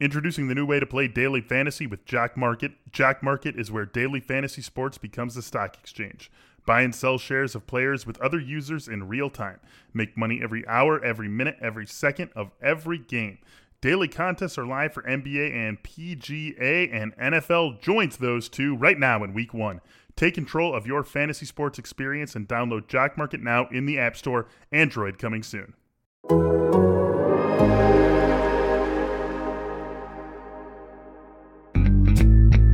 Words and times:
Introducing 0.00 0.48
the 0.48 0.54
new 0.54 0.64
way 0.64 0.80
to 0.80 0.86
play 0.86 1.08
daily 1.08 1.42
fantasy 1.42 1.86
with 1.86 2.06
Jock 2.06 2.34
MKT. 2.34 2.72
Jock 2.90 3.20
MKT 3.20 3.58
is 3.58 3.70
where 3.70 3.84
daily 3.84 4.18
fantasy 4.18 4.62
sports 4.62 4.96
becomes 4.96 5.36
a 5.36 5.42
stock 5.42 5.76
exchange. 5.76 6.30
Buy 6.64 6.80
and 6.80 6.94
sell 6.94 7.18
shares 7.18 7.54
of 7.54 7.66
players 7.66 8.06
with 8.06 8.18
other 8.18 8.40
users 8.40 8.88
in 8.88 9.08
real 9.08 9.28
time. 9.28 9.60
Make 9.92 10.16
money 10.16 10.40
every 10.42 10.66
hour, 10.66 11.04
every 11.04 11.28
minute, 11.28 11.58
every 11.60 11.86
second 11.86 12.30
of 12.34 12.50
every 12.62 12.96
game. 12.96 13.40
Daily 13.82 14.08
contests 14.08 14.56
are 14.56 14.64
live 14.64 14.94
for 14.94 15.02
NBA 15.02 15.54
and 15.54 15.82
PGA, 15.82 16.88
and 16.90 17.14
NFL 17.18 17.82
joins 17.82 18.16
those 18.16 18.48
two 18.48 18.74
right 18.74 18.98
now 18.98 19.22
in 19.22 19.34
week 19.34 19.52
one. 19.52 19.82
Take 20.16 20.32
control 20.32 20.74
of 20.74 20.86
your 20.86 21.04
fantasy 21.04 21.44
sports 21.44 21.78
experience 21.78 22.34
and 22.34 22.48
download 22.48 22.88
Jock 22.88 23.16
MKT 23.16 23.42
now 23.42 23.68
in 23.70 23.84
the 23.84 23.98
App 23.98 24.16
Store. 24.16 24.46
Android 24.72 25.18
coming 25.18 25.42
soon. 25.42 25.74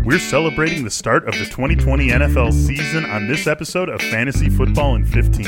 We're 0.07 0.21
celebrating 0.21 0.85
the 0.85 0.91
start 0.91 1.27
of 1.27 1.35
the 1.35 1.47
2020 1.47 2.11
NFL 2.11 2.53
season 2.53 3.05
on 3.07 3.27
this 3.27 3.49
episode 3.49 3.89
of 3.89 4.01
Fantasy 4.01 4.49
Football 4.49 4.95
in 4.95 5.05
15. 5.05 5.45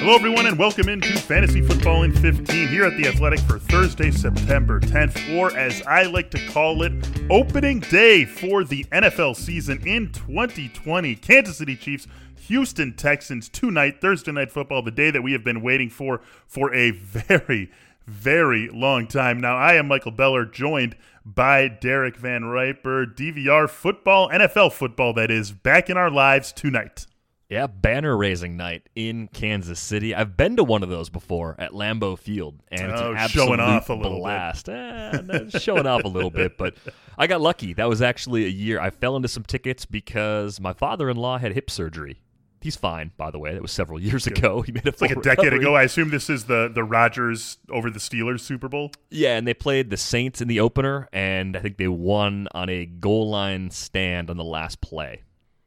Hello, 0.00 0.14
everyone, 0.14 0.46
and 0.46 0.58
welcome 0.58 0.88
into 0.88 1.12
Fantasy 1.18 1.60
Football 1.60 2.04
in 2.04 2.12
15 2.12 2.68
here 2.68 2.84
at 2.84 2.96
The 2.96 3.08
Athletic 3.08 3.40
for 3.40 3.58
Thursday, 3.58 4.10
September 4.10 4.80
10th, 4.80 5.36
or 5.36 5.54
as 5.54 5.82
I 5.82 6.04
like 6.04 6.30
to 6.30 6.38
call 6.46 6.82
it, 6.82 6.92
opening 7.28 7.80
day 7.80 8.24
for 8.24 8.64
the 8.64 8.84
NFL 8.84 9.36
season 9.36 9.86
in 9.86 10.12
2020. 10.12 11.16
Kansas 11.16 11.58
City 11.58 11.76
Chiefs, 11.76 12.06
Houston 12.46 12.94
Texans, 12.94 13.48
tonight, 13.48 14.00
Thursday 14.00 14.32
Night 14.32 14.50
Football, 14.50 14.82
the 14.82 14.90
day 14.90 15.10
that 15.10 15.22
we 15.22 15.32
have 15.32 15.44
been 15.44 15.62
waiting 15.62 15.90
for 15.90 16.20
for 16.46 16.72
a 16.74 16.90
very, 16.92 17.70
very 18.06 18.68
long 18.68 19.06
time. 19.06 19.40
Now, 19.40 19.56
I 19.56 19.74
am 19.74 19.88
Michael 19.88 20.12
Beller, 20.12 20.44
joined 20.44 20.96
by 21.24 21.66
Derek 21.68 22.16
VanRiper, 22.18 23.14
DVR 23.14 23.68
football, 23.68 24.28
NFL 24.30 24.72
football, 24.72 25.12
that 25.14 25.30
is, 25.30 25.50
back 25.52 25.90
in 25.90 25.96
our 25.96 26.10
lives 26.10 26.52
tonight. 26.52 27.06
Yeah, 27.48 27.68
banner 27.68 28.16
raising 28.16 28.56
night 28.56 28.88
in 28.96 29.28
Kansas 29.28 29.78
City. 29.78 30.12
I've 30.14 30.36
been 30.36 30.56
to 30.56 30.64
one 30.64 30.82
of 30.82 30.88
those 30.88 31.08
before 31.10 31.54
at 31.60 31.70
Lambeau 31.72 32.18
Field, 32.18 32.60
and 32.72 32.90
it's 32.90 33.00
Oh, 33.00 33.12
an 33.12 33.16
absolute 33.18 33.46
showing 33.46 33.60
off 33.60 33.88
a 33.88 33.92
little 33.94 34.18
bit. 34.18 34.22
blast. 34.22 34.68
Eh, 34.68 35.48
showing 35.58 35.86
off 35.86 36.02
a 36.02 36.08
little 36.08 36.30
bit, 36.30 36.58
but 36.58 36.74
I 37.16 37.28
got 37.28 37.40
lucky. 37.40 37.72
That 37.72 37.88
was 37.88 38.02
actually 38.02 38.46
a 38.46 38.48
year 38.48 38.80
I 38.80 38.90
fell 38.90 39.14
into 39.14 39.28
some 39.28 39.44
tickets 39.44 39.84
because 39.86 40.60
my 40.60 40.72
father-in-law 40.72 41.38
had 41.38 41.52
hip 41.52 41.70
surgery. 41.70 42.18
He's 42.66 42.74
fine, 42.74 43.12
by 43.16 43.30
the 43.30 43.38
way. 43.38 43.52
That 43.52 43.62
was 43.62 43.70
several 43.70 44.00
years 44.02 44.26
ago. 44.26 44.60
He 44.60 44.72
made 44.72 44.88
a 44.88 44.94
like 45.00 45.12
a 45.12 45.20
decade 45.20 45.52
ago. 45.52 45.76
I 45.76 45.84
assume 45.84 46.10
this 46.10 46.28
is 46.28 46.46
the 46.46 46.68
the 46.68 46.82
Rodgers 46.82 47.58
over 47.70 47.90
the 47.90 48.00
Steelers 48.00 48.40
Super 48.40 48.68
Bowl. 48.68 48.90
Yeah, 49.08 49.36
and 49.36 49.46
they 49.46 49.54
played 49.54 49.88
the 49.90 49.96
Saints 49.96 50.40
in 50.40 50.48
the 50.48 50.58
opener, 50.58 51.08
and 51.12 51.56
I 51.56 51.60
think 51.60 51.76
they 51.76 51.86
won 51.86 52.48
on 52.50 52.68
a 52.68 52.84
goal 52.84 53.30
line 53.30 53.70
stand 53.70 54.30
on 54.30 54.36
the 54.36 54.42
last 54.42 54.80
play. 54.80 55.22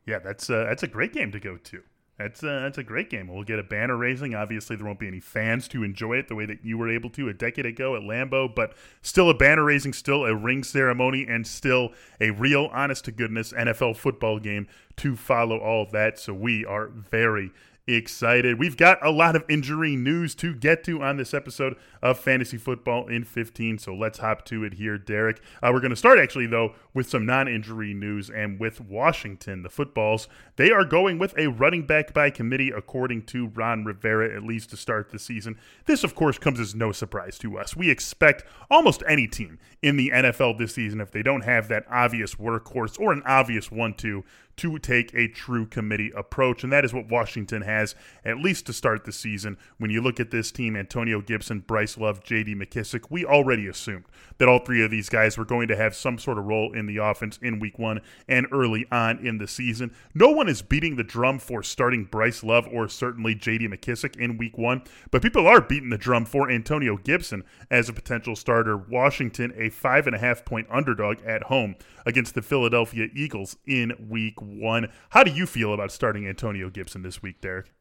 Yeah, 0.06 0.20
that's 0.20 0.50
uh, 0.50 0.66
that's 0.68 0.84
a 0.84 0.88
great 0.88 1.14
game 1.14 1.32
to 1.32 1.40
go 1.40 1.56
to. 1.56 1.84
That's 2.20 2.44
uh, 2.44 2.60
that's 2.64 2.78
a 2.78 2.84
great 2.84 3.10
game. 3.10 3.30
We'll 3.30 3.46
get 3.46 3.60
a 3.60 3.64
banner 3.64 3.96
raising. 3.96 4.36
Obviously, 4.36 4.76
there 4.76 4.86
won't 4.86 5.00
be 5.00 5.08
any 5.08 5.22
fans 5.22 5.70
to 5.70 5.84
enjoy 5.84 6.18
it 6.18 6.28
the 6.28 6.36
way 6.36 6.46
that 6.46 6.66
you 6.66 6.78
were 6.78 6.90
able 6.90 7.10
to 7.12 7.30
a 7.30 7.34
decade 7.34 7.66
ago 7.66 7.96
at 7.96 8.02
Lambeau, 8.02 8.54
but 8.54 8.74
still 9.02 9.30
a 9.30 9.34
banner 9.34 9.64
raising, 9.64 9.94
still 9.94 10.26
a 10.26 10.36
ring 10.36 10.66
ceremony, 10.66 11.26
and 11.26 11.48
still 11.48 11.94
a 12.20 12.32
real, 12.32 12.70
honest 12.74 13.06
to 13.06 13.14
goodness 13.14 13.54
NFL 13.54 13.96
football 13.96 14.38
game 14.38 14.68
to 14.98 15.16
follow 15.16 15.58
all 15.58 15.88
that. 15.94 16.20
So 16.20 16.34
we 16.34 16.66
are 16.66 16.90
very 16.90 17.52
excited. 17.88 18.60
We've 18.60 18.78
got 18.78 19.04
a 19.06 19.12
lot 19.12 19.36
of 19.36 19.44
injury 19.50 19.96
news 19.96 20.36
to 20.36 20.54
get 20.54 20.84
to 20.86 21.02
on 21.02 21.18
this 21.18 21.34
episode 21.34 21.76
of 22.02 22.20
Fantasy 22.20 22.58
Football 22.58 23.08
in 23.08 23.24
15. 23.24 23.78
So 23.80 23.94
let's 23.94 24.20
hop 24.20 24.46
to 24.46 24.64
it 24.64 24.76
here, 24.76 24.98
Derek. 24.98 25.42
Uh, 25.62 25.72
we're 25.74 25.80
going 25.80 25.90
to 25.90 25.96
start 25.96 26.20
actually, 26.20 26.48
though, 26.48 26.76
with 26.94 27.10
some 27.10 27.26
non 27.26 27.48
injury 27.48 27.94
news 27.94 28.30
and 28.30 28.60
with 28.60 28.82
Washington, 28.82 29.64
the 29.64 29.70
footballs. 29.70 30.28
They 30.56 30.72
are 30.72 30.86
going 30.86 31.20
with 31.20 31.38
a 31.38 31.48
running 31.48 31.86
back 31.86 32.14
by 32.14 32.30
committee, 32.30 32.72
according 32.72 33.24
to 33.28 33.48
Ron 33.48 33.86
Rivera, 33.86 34.36
at 34.36 34.44
least 34.44 34.70
to 34.72 34.78
start 34.78 35.10
the 35.10 35.20
season. 35.20 35.58
This, 35.86 36.04
of 36.04 36.16
course, 36.16 36.38
comes 36.38 36.60
as 36.60 36.76
no 36.76 36.92
surprise 36.92 37.38
to 37.40 37.58
us. 37.58 37.76
We 37.76 37.90
expect 37.90 38.44
almost 38.70 39.04
any 39.08 39.28
team 39.28 39.60
in 39.82 39.98
the 39.98 40.12
NFL 40.14 40.58
this 40.58 40.76
season, 40.76 41.02
if 41.02 41.12
they 41.12 41.24
don't 41.24 41.44
have 41.44 41.68
that 41.70 41.86
obvious 41.90 42.36
workhorse 42.36 43.00
or 43.00 43.14
an 43.14 43.24
obvious 43.26 43.72
one 43.72 43.94
two, 43.94 44.24
to 44.60 44.80
take 44.80 45.14
a 45.14 45.28
true 45.28 45.66
committee 45.66 46.12
approach. 46.16 46.64
And 46.64 46.72
that 46.72 46.86
is 46.86 46.94
what 46.94 47.10
Washington 47.10 47.62
has, 47.62 47.96
at 48.24 48.38
least 48.38 48.66
to 48.68 48.74
start 48.74 49.06
the 49.06 49.12
season. 49.12 49.58
When 49.78 49.90
you 49.90 50.02
look 50.02 50.20
at 50.20 50.32
this 50.32 50.52
team, 50.52 50.76
Antonio 50.76 51.22
Gibson, 51.22 51.60
Bryce 51.62 51.98
Love, 51.98 52.24
JD 52.24 52.56
McKissick, 52.56 53.06
we 53.10 53.26
already 53.26 53.68
assumed 53.68 54.06
that 54.38 54.48
all 54.48 54.60
three 54.60 54.84
of 54.84 54.92
these 54.92 55.10
guys 55.10 55.38
were 55.38 55.46
going 55.46 55.68
to 55.68 55.76
have 55.76 55.96
some 55.96 56.18
sort 56.18 56.38
of 56.38 56.46
role 56.46 56.74
in 56.74 56.86
the 56.86 56.98
offense 56.98 57.38
in 57.42 57.60
week 57.60 57.78
one 57.80 58.02
and 58.28 58.48
early 58.52 58.86
on 58.92 59.26
in 59.26 59.38
the 59.38 59.48
season. 59.48 59.94
No 60.14 60.30
one 60.30 60.50
is 60.50 60.62
beating 60.62 60.96
the 60.96 61.04
drum 61.04 61.40
for 61.40 61.64
starting 61.64 62.06
Bryce 62.06 62.44
Love 62.44 62.68
or 62.72 62.88
certainly 62.88 63.36
JD 63.36 63.68
McKissick 63.74 64.16
in 64.18 64.38
week 64.38 64.58
one, 64.58 64.82
but 65.12 65.22
people 65.22 65.48
are 65.48 65.62
beating 65.62 65.90
the 65.90 65.98
drum 65.98 66.26
for 66.26 66.50
Antonio 66.50 66.98
Gibson 66.98 67.44
as 67.70 67.90
a 67.90 67.94
potential 67.94 68.36
starter. 68.36 68.78
Washington, 68.78 69.54
a 69.56 69.70
five 69.70 70.08
and 70.08 70.16
a 70.16 70.20
half 70.20 70.46
point 70.46 70.68
underdog 70.70 71.22
at 71.24 71.44
home 71.44 71.76
against 72.06 72.36
the 72.36 72.42
Philadelphia 72.42 73.08
Eagles 73.14 73.58
in 73.66 73.94
week 74.10 74.42
one. 74.58 74.90
How 75.10 75.24
do 75.24 75.32
you 75.32 75.46
feel 75.46 75.74
about 75.74 75.92
starting 75.92 76.28
Antonio 76.28 76.70
Gibson 76.70 77.02
this 77.02 77.22
week, 77.22 77.42
Derek? 77.42 77.72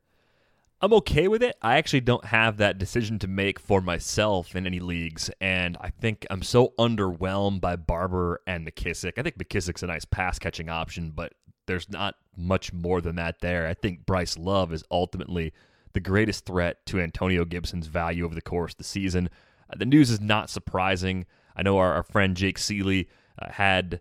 I'm 0.81 0.93
okay 0.95 1.27
with 1.27 1.43
it. 1.43 1.57
I 1.61 1.77
actually 1.77 2.03
don't 2.03 2.27
have 2.27 2.59
that 2.59 2.79
decision 2.79 3.19
to 3.21 3.27
make 3.27 3.59
for 3.59 3.81
myself 3.81 4.55
in 4.55 4.65
any 4.65 4.79
leagues, 4.79 5.29
and 5.41 5.77
I 5.81 5.91
think 5.91 6.25
I'm 6.31 6.43
so 6.43 6.73
underwhelmed 6.79 7.61
by 7.61 7.75
Barber 7.75 8.43
and 8.47 8.65
McKissick. 8.65 9.19
I 9.19 9.23
think 9.23 9.39
McKissick's 9.39 9.83
a 9.83 9.89
nice 9.89 10.05
pass 10.05 10.39
catching 10.39 10.69
option, 10.69 11.11
but 11.11 11.33
there's 11.67 11.91
not 11.91 12.15
much 12.37 12.73
more 12.73 13.01
than 13.01 13.17
that 13.17 13.41
there. 13.41 13.67
I 13.67 13.75
think 13.75 14.07
Bryce 14.07 14.39
Love 14.39 14.73
is 14.73 14.85
ultimately 14.89 15.53
the 15.95 16.01
greatest 16.01 16.47
threat 16.47 16.87
to 16.87 17.01
Antonio 17.01 17.45
Gibson's 17.45 17.89
value 17.89 18.25
over 18.25 18.37
the 18.37 18.41
course 18.41 18.73
of 18.75 18.79
the 18.79 18.85
season. 18.85 19.31
Uh, 19.69 19.77
the 19.77 19.85
news 19.85 20.11
is 20.11 20.21
not 20.21 20.49
surprising. 20.49 21.27
I 21.57 21.63
know 21.63 21.79
our, 21.79 21.93
our 21.93 22.05
friend 22.05 22.37
Jake 22.37 22.59
Ciely 22.59 23.09
uh, 23.41 23.51
had 23.51 24.01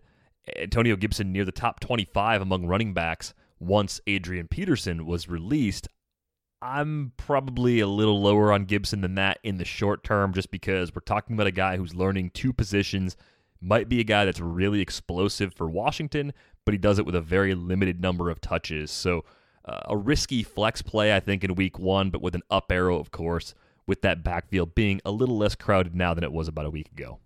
Antonio 0.56 0.96
Gibson 0.96 1.32
near 1.32 1.44
the 1.44 1.52
top 1.52 1.80
25 1.80 2.42
among 2.42 2.66
running 2.66 2.94
backs 2.94 3.34
once 3.60 4.00
Adrian 4.06 4.48
Peterson 4.48 5.06
was 5.06 5.28
released. 5.28 5.88
I'm 6.60 7.12
probably 7.16 7.80
a 7.80 7.86
little 7.86 8.20
lower 8.20 8.52
on 8.52 8.64
Gibson 8.64 9.00
than 9.00 9.14
that 9.14 9.38
in 9.42 9.58
the 9.58 9.64
short 9.64 10.02
term 10.02 10.32
just 10.32 10.50
because 10.50 10.94
we're 10.94 11.00
talking 11.00 11.34
about 11.34 11.46
a 11.46 11.52
guy 11.52 11.76
who's 11.76 11.94
learning 11.94 12.30
two 12.30 12.52
positions, 12.52 13.16
might 13.60 13.88
be 13.88 14.00
a 14.00 14.04
guy 14.04 14.24
that's 14.24 14.40
really 14.40 14.80
explosive 14.80 15.54
for 15.54 15.68
Washington, 15.68 16.32
but 16.64 16.74
he 16.74 16.78
does 16.78 16.98
it 16.98 17.06
with 17.06 17.14
a 17.14 17.20
very 17.20 17.54
limited 17.54 18.00
number 18.00 18.30
of 18.30 18.40
touches. 18.40 18.90
So, 18.90 19.24
uh, 19.64 19.80
a 19.86 19.96
risky 19.96 20.42
flex 20.42 20.80
play, 20.82 21.14
I 21.14 21.20
think, 21.20 21.44
in 21.44 21.54
week 21.54 21.78
one, 21.78 22.10
but 22.10 22.22
with 22.22 22.34
an 22.34 22.42
up 22.50 22.72
arrow, 22.72 22.98
of 22.98 23.10
course, 23.10 23.54
with 23.86 24.02
that 24.02 24.24
backfield 24.24 24.74
being 24.74 25.00
a 25.04 25.10
little 25.10 25.36
less 25.36 25.54
crowded 25.54 25.94
now 25.94 26.14
than 26.14 26.24
it 26.24 26.32
was 26.32 26.48
about 26.48 26.66
a 26.66 26.70
week 26.70 26.90
ago. 26.90 27.18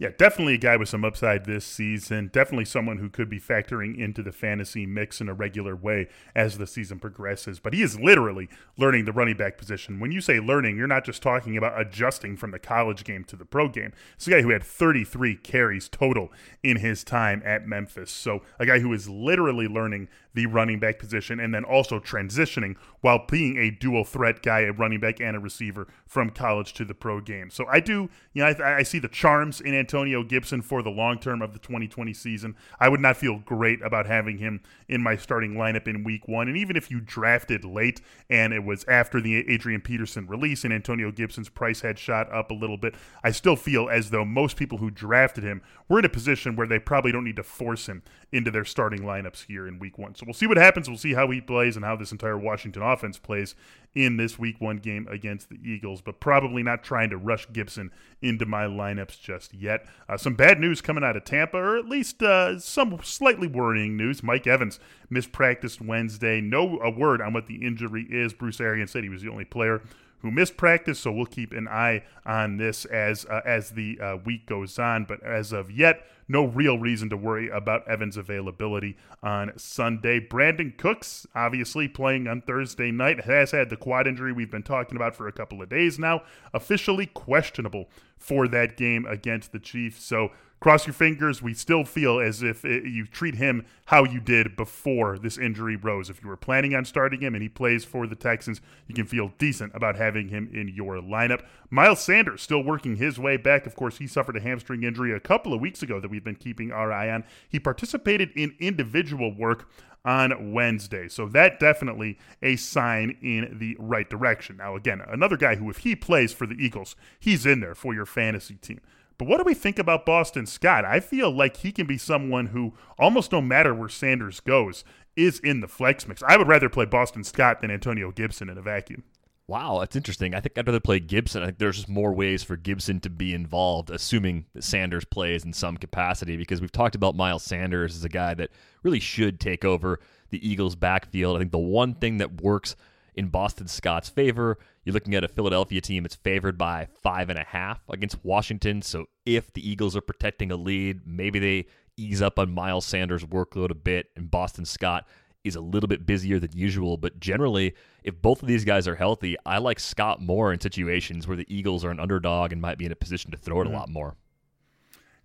Yeah, 0.00 0.08
definitely 0.16 0.54
a 0.54 0.56
guy 0.56 0.78
with 0.78 0.88
some 0.88 1.04
upside 1.04 1.44
this 1.44 1.66
season. 1.66 2.30
Definitely 2.32 2.64
someone 2.64 2.96
who 2.96 3.10
could 3.10 3.28
be 3.28 3.38
factoring 3.38 3.98
into 3.98 4.22
the 4.22 4.32
fantasy 4.32 4.86
mix 4.86 5.20
in 5.20 5.28
a 5.28 5.34
regular 5.34 5.76
way 5.76 6.08
as 6.34 6.56
the 6.56 6.66
season 6.66 6.98
progresses. 6.98 7.60
But 7.60 7.74
he 7.74 7.82
is 7.82 8.00
literally 8.00 8.48
learning 8.78 9.04
the 9.04 9.12
running 9.12 9.36
back 9.36 9.58
position. 9.58 10.00
When 10.00 10.10
you 10.10 10.22
say 10.22 10.40
learning, 10.40 10.78
you're 10.78 10.86
not 10.86 11.04
just 11.04 11.20
talking 11.20 11.54
about 11.54 11.78
adjusting 11.78 12.38
from 12.38 12.50
the 12.50 12.58
college 12.58 13.04
game 13.04 13.24
to 13.24 13.36
the 13.36 13.44
pro 13.44 13.68
game. 13.68 13.92
It's 14.16 14.26
a 14.26 14.30
guy 14.30 14.40
who 14.40 14.48
had 14.48 14.64
33 14.64 15.36
carries 15.36 15.86
total 15.86 16.32
in 16.62 16.78
his 16.78 17.04
time 17.04 17.42
at 17.44 17.68
Memphis. 17.68 18.10
So 18.10 18.40
a 18.58 18.64
guy 18.64 18.78
who 18.78 18.94
is 18.94 19.06
literally 19.06 19.68
learning 19.68 20.08
the 20.32 20.46
running 20.46 20.78
back 20.78 20.98
position 20.98 21.40
and 21.40 21.52
then 21.52 21.64
also 21.64 21.98
transitioning 21.98 22.76
while 23.00 23.24
being 23.28 23.56
a 23.56 23.70
dual 23.70 24.04
threat 24.04 24.42
guy, 24.42 24.60
a 24.60 24.72
running 24.72 25.00
back 25.00 25.20
and 25.20 25.36
a 25.36 25.40
receiver 25.40 25.88
from 26.06 26.30
college 26.30 26.72
to 26.74 26.84
the 26.84 26.94
pro 26.94 27.20
game. 27.20 27.50
So 27.50 27.66
I 27.66 27.80
do, 27.80 28.08
you 28.32 28.42
know, 28.42 28.46
I, 28.46 28.78
I 28.78 28.82
see 28.82 28.98
the 28.98 29.08
charms 29.08 29.60
in 29.60 29.74
Antonio 29.90 30.22
Gibson 30.22 30.62
for 30.62 30.84
the 30.84 30.90
long 30.90 31.18
term 31.18 31.42
of 31.42 31.52
the 31.52 31.58
2020 31.58 32.14
season. 32.14 32.54
I 32.78 32.88
would 32.88 33.00
not 33.00 33.16
feel 33.16 33.40
great 33.40 33.82
about 33.82 34.06
having 34.06 34.38
him 34.38 34.60
in 34.88 35.02
my 35.02 35.16
starting 35.16 35.54
lineup 35.54 35.88
in 35.88 36.04
week 36.04 36.28
one. 36.28 36.46
And 36.46 36.56
even 36.56 36.76
if 36.76 36.92
you 36.92 37.00
drafted 37.00 37.64
late 37.64 38.00
and 38.28 38.52
it 38.52 38.62
was 38.62 38.84
after 38.84 39.20
the 39.20 39.48
Adrian 39.50 39.80
Peterson 39.80 40.28
release 40.28 40.62
and 40.62 40.72
Antonio 40.72 41.10
Gibson's 41.10 41.48
price 41.48 41.80
had 41.80 41.98
shot 41.98 42.32
up 42.32 42.52
a 42.52 42.54
little 42.54 42.76
bit, 42.76 42.94
I 43.24 43.32
still 43.32 43.56
feel 43.56 43.88
as 43.88 44.10
though 44.10 44.24
most 44.24 44.56
people 44.56 44.78
who 44.78 44.92
drafted 44.92 45.42
him 45.42 45.60
were 45.88 45.98
in 45.98 46.04
a 46.04 46.08
position 46.08 46.54
where 46.54 46.68
they 46.68 46.78
probably 46.78 47.10
don't 47.10 47.24
need 47.24 47.34
to 47.34 47.42
force 47.42 47.88
him 47.88 48.04
into 48.32 48.50
their 48.50 48.64
starting 48.64 49.00
lineups 49.00 49.46
here 49.46 49.66
in 49.66 49.78
week 49.78 49.98
one. 49.98 50.14
So 50.14 50.24
we'll 50.24 50.34
see 50.34 50.46
what 50.46 50.56
happens. 50.56 50.88
We'll 50.88 50.98
see 50.98 51.14
how 51.14 51.30
he 51.30 51.40
plays 51.40 51.76
and 51.76 51.84
how 51.84 51.96
this 51.96 52.12
entire 52.12 52.38
Washington 52.38 52.82
offense 52.82 53.18
plays 53.18 53.54
in 53.94 54.16
this 54.16 54.38
week 54.38 54.60
one 54.60 54.76
game 54.76 55.08
against 55.10 55.48
the 55.48 55.58
Eagles, 55.64 56.00
but 56.00 56.20
probably 56.20 56.62
not 56.62 56.84
trying 56.84 57.10
to 57.10 57.16
rush 57.16 57.48
Gibson 57.52 57.90
into 58.22 58.46
my 58.46 58.64
lineups 58.64 59.20
just 59.20 59.52
yet. 59.52 59.84
Uh, 60.08 60.16
some 60.16 60.34
bad 60.34 60.60
news 60.60 60.80
coming 60.80 61.02
out 61.02 61.16
of 61.16 61.24
Tampa, 61.24 61.56
or 61.56 61.76
at 61.76 61.88
least 61.88 62.22
uh, 62.22 62.58
some 62.60 63.00
slightly 63.02 63.48
worrying 63.48 63.96
news. 63.96 64.22
Mike 64.22 64.46
Evans 64.46 64.78
mispracticed 65.10 65.84
Wednesday. 65.84 66.40
No 66.40 66.78
a 66.80 66.90
word 66.90 67.20
on 67.20 67.32
what 67.32 67.48
the 67.48 67.66
injury 67.66 68.06
is. 68.08 68.32
Bruce 68.32 68.60
Arians 68.60 68.92
said 68.92 69.02
he 69.02 69.10
was 69.10 69.22
the 69.22 69.30
only 69.30 69.44
player 69.44 69.82
who 70.22 70.30
missed 70.30 70.56
practice, 70.56 70.98
so 70.98 71.10
we'll 71.10 71.26
keep 71.26 71.52
an 71.52 71.66
eye 71.66 72.02
on 72.26 72.58
this 72.58 72.84
as 72.84 73.24
uh, 73.26 73.40
as 73.44 73.70
the 73.70 73.98
uh, 74.00 74.16
week 74.24 74.46
goes 74.46 74.78
on. 74.78 75.04
But 75.04 75.22
as 75.22 75.52
of 75.52 75.70
yet, 75.70 76.06
no 76.30 76.44
real 76.44 76.78
reason 76.78 77.10
to 77.10 77.16
worry 77.16 77.48
about 77.48 77.86
Evans' 77.88 78.16
availability 78.16 78.96
on 79.20 79.52
Sunday. 79.56 80.20
Brandin 80.20 80.76
Cooks, 80.78 81.26
obviously 81.34 81.88
playing 81.88 82.28
on 82.28 82.40
Thursday 82.40 82.92
night, 82.92 83.24
has 83.24 83.50
had 83.50 83.68
the 83.68 83.76
quad 83.76 84.06
injury 84.06 84.32
we've 84.32 84.50
been 84.50 84.62
talking 84.62 84.94
about 84.94 85.16
for 85.16 85.26
a 85.26 85.32
couple 85.32 85.60
of 85.60 85.68
days 85.68 85.98
now, 85.98 86.22
officially 86.54 87.06
questionable 87.06 87.90
for 88.16 88.46
that 88.46 88.76
game 88.76 89.06
against 89.06 89.50
the 89.50 89.58
Chiefs. 89.58 90.04
So 90.04 90.30
cross 90.60 90.86
your 90.86 90.94
fingers. 90.94 91.42
We 91.42 91.54
still 91.54 91.84
feel 91.84 92.20
as 92.20 92.42
if 92.42 92.64
it, 92.64 92.84
you 92.84 93.06
treat 93.06 93.36
him 93.36 93.64
how 93.86 94.04
you 94.04 94.20
did 94.20 94.56
before 94.56 95.18
this 95.18 95.38
injury 95.38 95.76
rose. 95.76 96.10
If 96.10 96.22
you 96.22 96.28
were 96.28 96.36
planning 96.36 96.74
on 96.74 96.84
starting 96.84 97.20
him 97.20 97.34
and 97.34 97.42
he 97.42 97.48
plays 97.48 97.84
for 97.84 98.06
the 98.06 98.14
Texans, 98.14 98.60
you 98.86 98.94
can 98.94 99.06
feel 99.06 99.32
decent 99.38 99.74
about 99.74 99.96
having 99.96 100.28
him 100.28 100.50
in 100.52 100.68
your 100.68 100.96
lineup. 100.96 101.42
Miles 101.70 102.00
Sanders 102.00 102.42
still 102.42 102.62
working 102.62 102.96
his 102.96 103.18
way 103.18 103.36
back. 103.36 103.66
Of 103.66 103.74
course, 103.74 103.98
he 103.98 104.06
suffered 104.06 104.36
a 104.36 104.40
hamstring 104.40 104.82
injury 104.82 105.12
a 105.12 105.20
couple 105.20 105.54
of 105.54 105.60
weeks 105.60 105.82
ago 105.82 105.98
that 105.98 106.10
we've 106.10 106.24
been 106.24 106.36
keeping 106.36 106.70
our 106.70 106.92
eye 106.92 107.10
on. 107.10 107.24
He 107.48 107.58
participated 107.58 108.30
in 108.36 108.54
individual 108.60 109.34
work 109.34 109.68
on 110.04 110.52
Wednesday. 110.52 111.08
So 111.08 111.26
that 111.28 111.60
definitely 111.60 112.18
a 112.42 112.56
sign 112.56 113.18
in 113.22 113.58
the 113.58 113.76
right 113.78 114.08
direction. 114.08 114.56
Now, 114.56 114.74
again, 114.76 115.02
another 115.06 115.36
guy 115.36 115.56
who, 115.56 115.68
if 115.68 115.78
he 115.78 115.94
plays 115.94 116.32
for 116.32 116.46
the 116.46 116.54
Eagles, 116.54 116.96
he's 117.18 117.44
in 117.44 117.60
there 117.60 117.74
for 117.74 117.94
your 117.94 118.06
fantasy 118.06 118.54
team. 118.54 118.80
But 119.20 119.28
what 119.28 119.36
do 119.36 119.44
we 119.44 119.52
think 119.52 119.78
about 119.78 120.06
Boston 120.06 120.46
Scott? 120.46 120.86
I 120.86 120.98
feel 120.98 121.30
like 121.30 121.58
he 121.58 121.72
can 121.72 121.86
be 121.86 121.98
someone 121.98 122.46
who, 122.46 122.72
almost 122.98 123.32
no 123.32 123.42
matter 123.42 123.74
where 123.74 123.90
Sanders 123.90 124.40
goes, 124.40 124.82
is 125.14 125.38
in 125.40 125.60
the 125.60 125.68
flex 125.68 126.08
mix. 126.08 126.22
I 126.22 126.38
would 126.38 126.48
rather 126.48 126.70
play 126.70 126.86
Boston 126.86 127.22
Scott 127.22 127.60
than 127.60 127.70
Antonio 127.70 128.12
Gibson 128.12 128.48
in 128.48 128.56
a 128.56 128.62
vacuum. 128.62 129.04
Wow, 129.46 129.80
that's 129.80 129.94
interesting. 129.94 130.34
I 130.34 130.40
think 130.40 130.56
I'd 130.56 130.66
rather 130.66 130.80
play 130.80 131.00
Gibson. 131.00 131.42
I 131.42 131.46
think 131.48 131.58
there's 131.58 131.76
just 131.76 131.88
more 131.90 132.14
ways 132.14 132.42
for 132.42 132.56
Gibson 132.56 132.98
to 133.00 133.10
be 133.10 133.34
involved, 133.34 133.90
assuming 133.90 134.46
that 134.54 134.64
Sanders 134.64 135.04
plays 135.04 135.44
in 135.44 135.52
some 135.52 135.76
capacity, 135.76 136.38
because 136.38 136.62
we've 136.62 136.72
talked 136.72 136.94
about 136.94 137.14
Miles 137.14 137.42
Sanders 137.42 137.94
as 137.94 138.04
a 138.04 138.08
guy 138.08 138.32
that 138.32 138.48
really 138.82 139.00
should 139.00 139.38
take 139.38 139.66
over 139.66 140.00
the 140.30 140.48
Eagles' 140.48 140.76
backfield. 140.76 141.36
I 141.36 141.40
think 141.40 141.52
the 141.52 141.58
one 141.58 141.92
thing 141.92 142.16
that 142.18 142.40
works 142.40 142.74
in 143.20 143.28
Boston 143.28 143.68
Scott's 143.68 144.08
favor. 144.08 144.58
You're 144.82 144.94
looking 144.94 145.14
at 145.14 145.22
a 145.22 145.28
Philadelphia 145.28 145.82
team 145.82 146.02
that's 146.02 146.16
favored 146.16 146.56
by 146.56 146.88
five 147.02 147.28
and 147.28 147.38
a 147.38 147.44
half 147.44 147.82
against 147.90 148.24
Washington. 148.24 148.80
So 148.80 149.04
if 149.26 149.52
the 149.52 149.68
Eagles 149.68 149.94
are 149.94 150.00
protecting 150.00 150.50
a 150.50 150.56
lead, 150.56 151.02
maybe 151.06 151.38
they 151.38 151.66
ease 151.98 152.22
up 152.22 152.38
on 152.38 152.50
Miles 152.50 152.86
Sanders' 152.86 153.24
workload 153.24 153.70
a 153.70 153.74
bit, 153.74 154.06
and 154.16 154.30
Boston 154.30 154.64
Scott 154.64 155.06
is 155.44 155.54
a 155.54 155.60
little 155.60 155.86
bit 155.86 156.06
busier 156.06 156.38
than 156.38 156.50
usual. 156.52 156.96
But 156.96 157.20
generally, 157.20 157.74
if 158.02 158.20
both 158.20 158.40
of 158.40 158.48
these 158.48 158.64
guys 158.64 158.88
are 158.88 158.96
healthy, 158.96 159.36
I 159.44 159.58
like 159.58 159.78
Scott 159.78 160.22
more 160.22 160.50
in 160.50 160.60
situations 160.60 161.28
where 161.28 161.36
the 161.36 161.46
Eagles 161.54 161.84
are 161.84 161.90
an 161.90 162.00
underdog 162.00 162.52
and 162.52 162.60
might 162.60 162.78
be 162.78 162.86
in 162.86 162.92
a 162.92 162.96
position 162.96 163.30
to 163.32 163.36
throw 163.36 163.60
it 163.60 163.64
mm-hmm. 163.64 163.74
a 163.74 163.78
lot 163.78 163.90
more. 163.90 164.16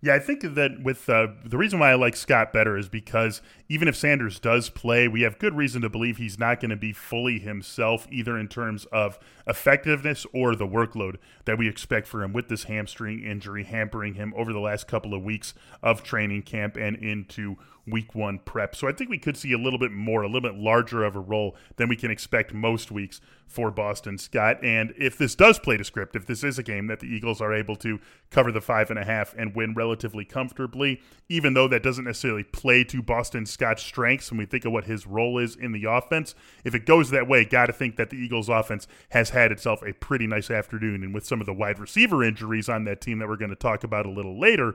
Yeah, 0.02 0.14
I 0.14 0.18
think 0.18 0.42
that 0.42 0.82
with 0.82 1.08
uh, 1.08 1.28
the 1.44 1.56
reason 1.56 1.78
why 1.78 1.90
I 1.90 1.94
like 1.94 2.16
Scott 2.16 2.52
better 2.52 2.76
is 2.76 2.88
because 2.88 3.40
even 3.68 3.88
if 3.88 3.96
Sanders 3.96 4.38
does 4.38 4.68
play, 4.68 5.08
we 5.08 5.22
have 5.22 5.38
good 5.38 5.54
reason 5.54 5.80
to 5.82 5.88
believe 5.88 6.18
he's 6.18 6.38
not 6.38 6.60
going 6.60 6.70
to 6.70 6.76
be 6.76 6.92
fully 6.92 7.38
himself, 7.38 8.06
either 8.10 8.38
in 8.38 8.46
terms 8.46 8.84
of 8.92 9.18
effectiveness 9.46 10.26
or 10.34 10.54
the 10.54 10.66
workload 10.66 11.16
that 11.46 11.56
we 11.56 11.66
expect 11.66 12.06
for 12.06 12.22
him 12.22 12.34
with 12.34 12.48
this 12.48 12.64
hamstring 12.64 13.24
injury 13.24 13.64
hampering 13.64 14.14
him 14.14 14.34
over 14.36 14.52
the 14.52 14.60
last 14.60 14.86
couple 14.86 15.14
of 15.14 15.22
weeks 15.22 15.54
of 15.82 16.02
training 16.02 16.42
camp 16.42 16.76
and 16.76 16.96
into 16.96 17.56
week 17.86 18.14
one 18.14 18.38
prep. 18.38 18.74
So 18.74 18.88
I 18.88 18.92
think 18.92 19.10
we 19.10 19.18
could 19.18 19.36
see 19.36 19.52
a 19.52 19.58
little 19.58 19.78
bit 19.78 19.92
more, 19.92 20.22
a 20.22 20.26
little 20.26 20.48
bit 20.48 20.58
larger 20.58 21.04
of 21.04 21.16
a 21.16 21.20
role 21.20 21.56
than 21.76 21.88
we 21.88 21.96
can 21.96 22.10
expect 22.10 22.52
most 22.52 22.90
weeks 22.90 23.20
for 23.46 23.70
Boston 23.70 24.18
Scott. 24.18 24.58
And 24.64 24.92
if 24.98 25.16
this 25.16 25.36
does 25.36 25.58
play 25.60 25.76
to 25.76 25.84
script, 25.84 26.16
if 26.16 26.26
this 26.26 26.42
is 26.42 26.58
a 26.58 26.64
game 26.64 26.88
that 26.88 26.98
the 26.98 27.06
Eagles 27.06 27.40
are 27.40 27.54
able 27.54 27.76
to 27.76 28.00
cover 28.30 28.50
the 28.50 28.60
five 28.60 28.90
and 28.90 28.98
a 28.98 29.04
half 29.04 29.34
and 29.38 29.54
win 29.54 29.72
relatively 29.74 30.24
comfortably, 30.24 31.00
even 31.28 31.54
though 31.54 31.68
that 31.68 31.82
doesn't 31.82 32.04
necessarily 32.04 32.42
play 32.42 32.82
to 32.84 33.02
Boston 33.02 33.46
Scott's 33.46 33.84
strengths 33.84 34.30
when 34.30 34.38
we 34.38 34.46
think 34.46 34.64
of 34.64 34.72
what 34.72 34.84
his 34.84 35.06
role 35.06 35.38
is 35.38 35.54
in 35.54 35.70
the 35.70 35.84
offense, 35.84 36.34
if 36.64 36.74
it 36.74 36.86
goes 36.86 37.10
that 37.10 37.28
way, 37.28 37.44
got 37.44 37.66
to 37.66 37.72
think 37.72 37.96
that 37.96 38.10
the 38.10 38.16
Eagles 38.16 38.48
offense 38.48 38.88
has 39.10 39.30
had 39.30 39.52
itself 39.52 39.80
a 39.82 39.92
pretty 39.92 40.26
nice 40.26 40.50
afternoon. 40.50 41.04
And 41.04 41.14
with 41.14 41.24
some 41.24 41.40
of 41.40 41.46
the 41.46 41.54
wide 41.54 41.78
receiver 41.78 42.24
injuries 42.24 42.68
on 42.68 42.84
that 42.84 43.00
team 43.00 43.20
that 43.20 43.28
we're 43.28 43.36
going 43.36 43.50
to 43.50 43.56
talk 43.56 43.84
about 43.84 44.06
a 44.06 44.10
little 44.10 44.38
later, 44.40 44.74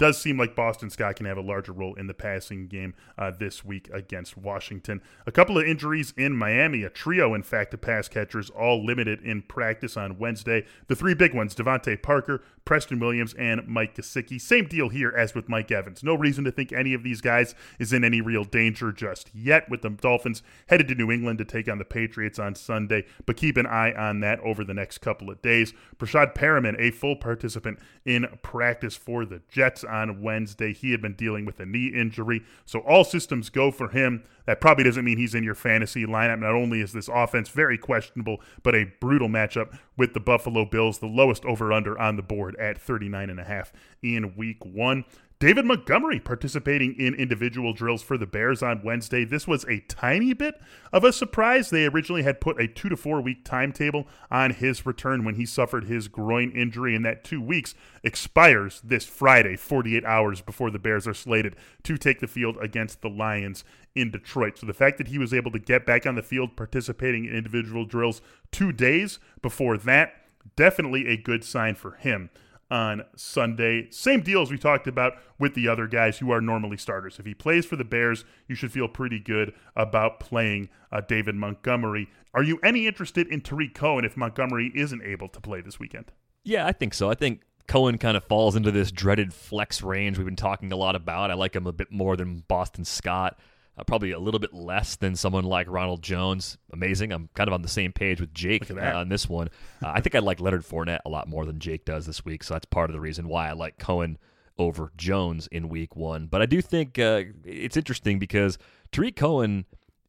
does 0.00 0.18
seem 0.18 0.38
like 0.38 0.56
Boston 0.56 0.88
Scott 0.88 1.16
can 1.16 1.26
have 1.26 1.36
a 1.36 1.42
larger 1.42 1.72
role 1.72 1.94
in 1.94 2.06
the 2.06 2.14
passing 2.14 2.68
game 2.68 2.94
uh, 3.18 3.30
this 3.30 3.62
week 3.66 3.90
against 3.92 4.34
Washington. 4.34 5.02
A 5.26 5.30
couple 5.30 5.58
of 5.58 5.66
injuries 5.66 6.14
in 6.16 6.32
Miami, 6.32 6.84
a 6.84 6.88
trio, 6.88 7.34
in 7.34 7.42
fact, 7.42 7.74
of 7.74 7.82
pass 7.82 8.08
catchers, 8.08 8.48
all 8.48 8.82
limited 8.82 9.20
in 9.20 9.42
practice 9.42 9.98
on 9.98 10.18
Wednesday. 10.18 10.64
The 10.88 10.96
three 10.96 11.12
big 11.12 11.34
ones 11.34 11.54
DeVante 11.54 12.02
Parker, 12.02 12.42
Preston 12.64 12.98
Williams, 12.98 13.34
and 13.34 13.66
Mike 13.68 13.94
Gesicki. 13.94 14.40
Same 14.40 14.66
deal 14.66 14.88
here 14.88 15.12
as 15.14 15.34
with 15.34 15.50
Mike 15.50 15.70
Evans. 15.70 16.02
No 16.02 16.14
reason 16.14 16.44
to 16.44 16.50
think 16.50 16.72
any 16.72 16.94
of 16.94 17.02
these 17.02 17.20
guys 17.20 17.54
is 17.78 17.92
in 17.92 18.02
any 18.02 18.22
real 18.22 18.44
danger 18.44 18.92
just 18.92 19.30
yet, 19.34 19.68
with 19.68 19.82
the 19.82 19.90
Dolphins 19.90 20.42
headed 20.68 20.88
to 20.88 20.94
New 20.94 21.10
England 21.10 21.36
to 21.40 21.44
take 21.44 21.68
on 21.68 21.76
the 21.76 21.84
Patriots 21.84 22.38
on 22.38 22.54
Sunday, 22.54 23.04
but 23.26 23.36
keep 23.36 23.58
an 23.58 23.66
eye 23.66 23.92
on 23.92 24.20
that 24.20 24.40
over 24.40 24.64
the 24.64 24.72
next 24.72 24.98
couple 24.98 25.28
of 25.28 25.42
days. 25.42 25.74
Breshad 25.98 26.34
Perriman, 26.34 26.76
a 26.78 26.90
full 26.90 27.16
participant 27.16 27.78
in 28.06 28.26
practice 28.42 28.96
for 28.96 29.26
the 29.26 29.42
Jets 29.50 29.84
on 29.90 30.22
Wednesday. 30.22 30.72
He 30.72 30.92
had 30.92 31.02
been 31.02 31.14
dealing 31.14 31.44
with 31.44 31.60
a 31.60 31.66
knee 31.66 31.88
injury, 31.88 32.42
so 32.64 32.80
all 32.80 33.04
systems 33.04 33.50
go 33.50 33.70
for 33.70 33.88
him. 33.88 34.22
That 34.46 34.60
probably 34.60 34.84
doesn't 34.84 35.04
mean 35.04 35.18
he's 35.18 35.34
in 35.34 35.44
your 35.44 35.54
fantasy 35.54 36.06
lineup. 36.06 36.40
Not 36.40 36.54
only 36.54 36.80
is 36.80 36.92
this 36.92 37.08
offense 37.08 37.48
very 37.48 37.76
questionable, 37.76 38.40
but 38.62 38.74
a 38.74 38.90
brutal 39.00 39.28
matchup 39.28 39.76
with 39.96 40.14
the 40.14 40.20
Buffalo 40.20 40.64
Bills, 40.64 40.98
the 40.98 41.06
lowest 41.06 41.44
over 41.44 41.72
under 41.72 41.98
on 41.98 42.16
the 42.16 42.22
board 42.22 42.56
at 42.56 42.80
39 42.80 43.30
and 43.30 43.40
a 43.40 43.44
half 43.44 43.72
in 44.02 44.34
week 44.36 44.64
1. 44.64 45.04
David 45.40 45.64
Montgomery 45.64 46.20
participating 46.20 46.94
in 46.98 47.14
individual 47.14 47.72
drills 47.72 48.02
for 48.02 48.18
the 48.18 48.26
Bears 48.26 48.62
on 48.62 48.82
Wednesday. 48.84 49.24
This 49.24 49.48
was 49.48 49.64
a 49.64 49.80
tiny 49.88 50.34
bit 50.34 50.60
of 50.92 51.02
a 51.02 51.14
surprise. 51.14 51.70
They 51.70 51.86
originally 51.86 52.24
had 52.24 52.42
put 52.42 52.60
a 52.60 52.68
two 52.68 52.90
to 52.90 52.96
four 52.96 53.22
week 53.22 53.42
timetable 53.42 54.06
on 54.30 54.50
his 54.50 54.84
return 54.84 55.24
when 55.24 55.36
he 55.36 55.46
suffered 55.46 55.84
his 55.84 56.08
groin 56.08 56.50
injury, 56.50 56.94
and 56.94 57.06
that 57.06 57.24
two 57.24 57.40
weeks 57.40 57.74
expires 58.04 58.82
this 58.84 59.06
Friday, 59.06 59.56
48 59.56 60.04
hours 60.04 60.42
before 60.42 60.70
the 60.70 60.78
Bears 60.78 61.08
are 61.08 61.14
slated 61.14 61.56
to 61.84 61.96
take 61.96 62.20
the 62.20 62.26
field 62.26 62.58
against 62.60 63.00
the 63.00 63.08
Lions 63.08 63.64
in 63.94 64.10
Detroit. 64.10 64.58
So 64.58 64.66
the 64.66 64.74
fact 64.74 64.98
that 64.98 65.08
he 65.08 65.16
was 65.16 65.32
able 65.32 65.52
to 65.52 65.58
get 65.58 65.86
back 65.86 66.04
on 66.04 66.16
the 66.16 66.22
field 66.22 66.54
participating 66.54 67.24
in 67.24 67.34
individual 67.34 67.86
drills 67.86 68.20
two 68.52 68.72
days 68.72 69.18
before 69.40 69.78
that, 69.78 70.12
definitely 70.54 71.08
a 71.08 71.16
good 71.16 71.44
sign 71.44 71.76
for 71.76 71.92
him 71.92 72.28
on 72.70 73.02
Sunday. 73.16 73.88
Same 73.90 74.20
deal 74.20 74.42
as 74.42 74.50
we 74.50 74.58
talked 74.58 74.86
about 74.86 75.14
with 75.38 75.54
the 75.54 75.68
other 75.68 75.86
guys 75.86 76.18
who 76.18 76.30
are 76.30 76.40
normally 76.40 76.76
starters. 76.76 77.18
If 77.18 77.26
he 77.26 77.34
plays 77.34 77.66
for 77.66 77.76
the 77.76 77.84
Bears, 77.84 78.24
you 78.46 78.54
should 78.54 78.72
feel 78.72 78.88
pretty 78.88 79.18
good 79.18 79.52
about 79.74 80.20
playing 80.20 80.68
uh, 80.92 81.00
David 81.00 81.34
Montgomery. 81.34 82.08
Are 82.32 82.42
you 82.42 82.58
any 82.62 82.86
interested 82.86 83.26
in 83.26 83.40
Tarik 83.40 83.74
Cohen 83.74 84.04
if 84.04 84.16
Montgomery 84.16 84.70
isn't 84.74 85.02
able 85.02 85.28
to 85.28 85.40
play 85.40 85.60
this 85.60 85.80
weekend? 85.80 86.12
Yeah, 86.44 86.66
I 86.66 86.72
think 86.72 86.94
so. 86.94 87.10
I 87.10 87.14
think 87.14 87.42
Cohen 87.66 87.98
kind 87.98 88.16
of 88.16 88.24
falls 88.24 88.56
into 88.56 88.70
this 88.70 88.90
dreaded 88.90 89.34
flex 89.34 89.82
range 89.82 90.16
we've 90.16 90.26
been 90.26 90.36
talking 90.36 90.72
a 90.72 90.76
lot 90.76 90.94
about. 90.96 91.30
I 91.30 91.34
like 91.34 91.54
him 91.54 91.66
a 91.66 91.72
bit 91.72 91.90
more 91.90 92.16
than 92.16 92.44
Boston 92.48 92.84
Scott 92.84 93.38
uh, 93.76 93.84
probably 93.84 94.12
a 94.12 94.18
little 94.18 94.40
bit 94.40 94.52
less 94.52 94.96
than 94.96 95.16
someone 95.16 95.44
like 95.44 95.66
Ronald 95.68 96.02
Jones. 96.02 96.58
Amazing. 96.72 97.12
I'm 97.12 97.28
kind 97.34 97.48
of 97.48 97.54
on 97.54 97.62
the 97.62 97.68
same 97.68 97.92
page 97.92 98.20
with 98.20 98.34
Jake 98.34 98.70
uh, 98.70 98.74
on 98.80 99.08
this 99.08 99.28
one. 99.28 99.48
Uh, 99.82 99.92
I 99.94 100.00
think 100.00 100.14
I 100.14 100.18
like 100.18 100.40
Leonard 100.40 100.64
Fournette 100.64 101.00
a 101.04 101.08
lot 101.10 101.28
more 101.28 101.44
than 101.44 101.58
Jake 101.58 101.84
does 101.84 102.06
this 102.06 102.24
week, 102.24 102.42
so 102.42 102.54
that's 102.54 102.66
part 102.66 102.90
of 102.90 102.94
the 102.94 103.00
reason 103.00 103.28
why 103.28 103.48
I 103.48 103.52
like 103.52 103.78
Cohen 103.78 104.18
over 104.58 104.92
Jones 104.96 105.48
in 105.50 105.68
week 105.68 105.96
one. 105.96 106.26
But 106.26 106.42
I 106.42 106.46
do 106.46 106.60
think 106.60 106.98
uh, 106.98 107.22
it's 107.44 107.76
interesting 107.76 108.18
because 108.18 108.58
Tarik 108.92 109.16
Cohen, 109.16 109.64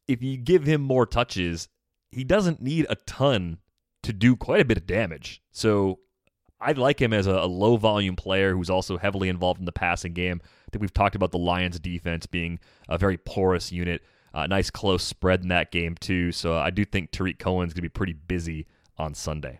if 0.08 0.22
you 0.22 0.38
give 0.38 0.63
him 0.63 0.82
more 0.82 1.06
touches, 1.06 1.70
he 2.12 2.24
doesn't 2.24 2.62
need 2.62 2.86
a 2.89 2.96
ton 2.96 3.60
to 4.03 4.13
do 4.13 4.36
quite 4.36 4.62
a 4.62 4.65
bit 4.65 4.77
of 4.77 4.86
damage. 4.86 5.41
So 5.51 6.00
I 6.60 6.74
like 6.74 7.01
him 7.01 7.13
as 7.13 7.27
a, 7.27 7.32
a, 7.32 7.48
low 7.48 7.77
volume 7.77 8.15
player 8.15 8.53
who's 8.53 8.70
also 8.70 8.98
heavily 8.98 9.30
involved 9.30 9.60
in 9.60 9.65
the 9.65 9.72
passing 9.72 10.13
game. 10.13 10.41
Think 10.72 10.82
we've 10.82 10.94
talked 10.94 11.16
about 11.16 11.32
the 11.32 11.38
Lions 11.38 11.80
defense 11.80 12.25
being 12.25 12.60
a 12.88 12.98
very 12.98 13.18
porous 13.18 13.72
unit. 13.72 14.01
Uh, 14.34 14.48
nice 14.48 14.70
close 14.70 15.04
spread 15.04 15.42
in 15.42 15.50
that 15.50 15.72
game 15.72 15.96
too. 15.96 16.32
So 16.32 16.58
I 16.58 16.70
do 16.70 16.86
think 16.86 17.12
Tarik 17.12 17.40
Cohen's 17.40 17.74
going 17.74 17.80
to 17.80 17.82
be 17.82 17.90
pretty 17.90 18.13
busy 18.13 18.68
on 18.98 19.13
Sunday. 19.13 19.60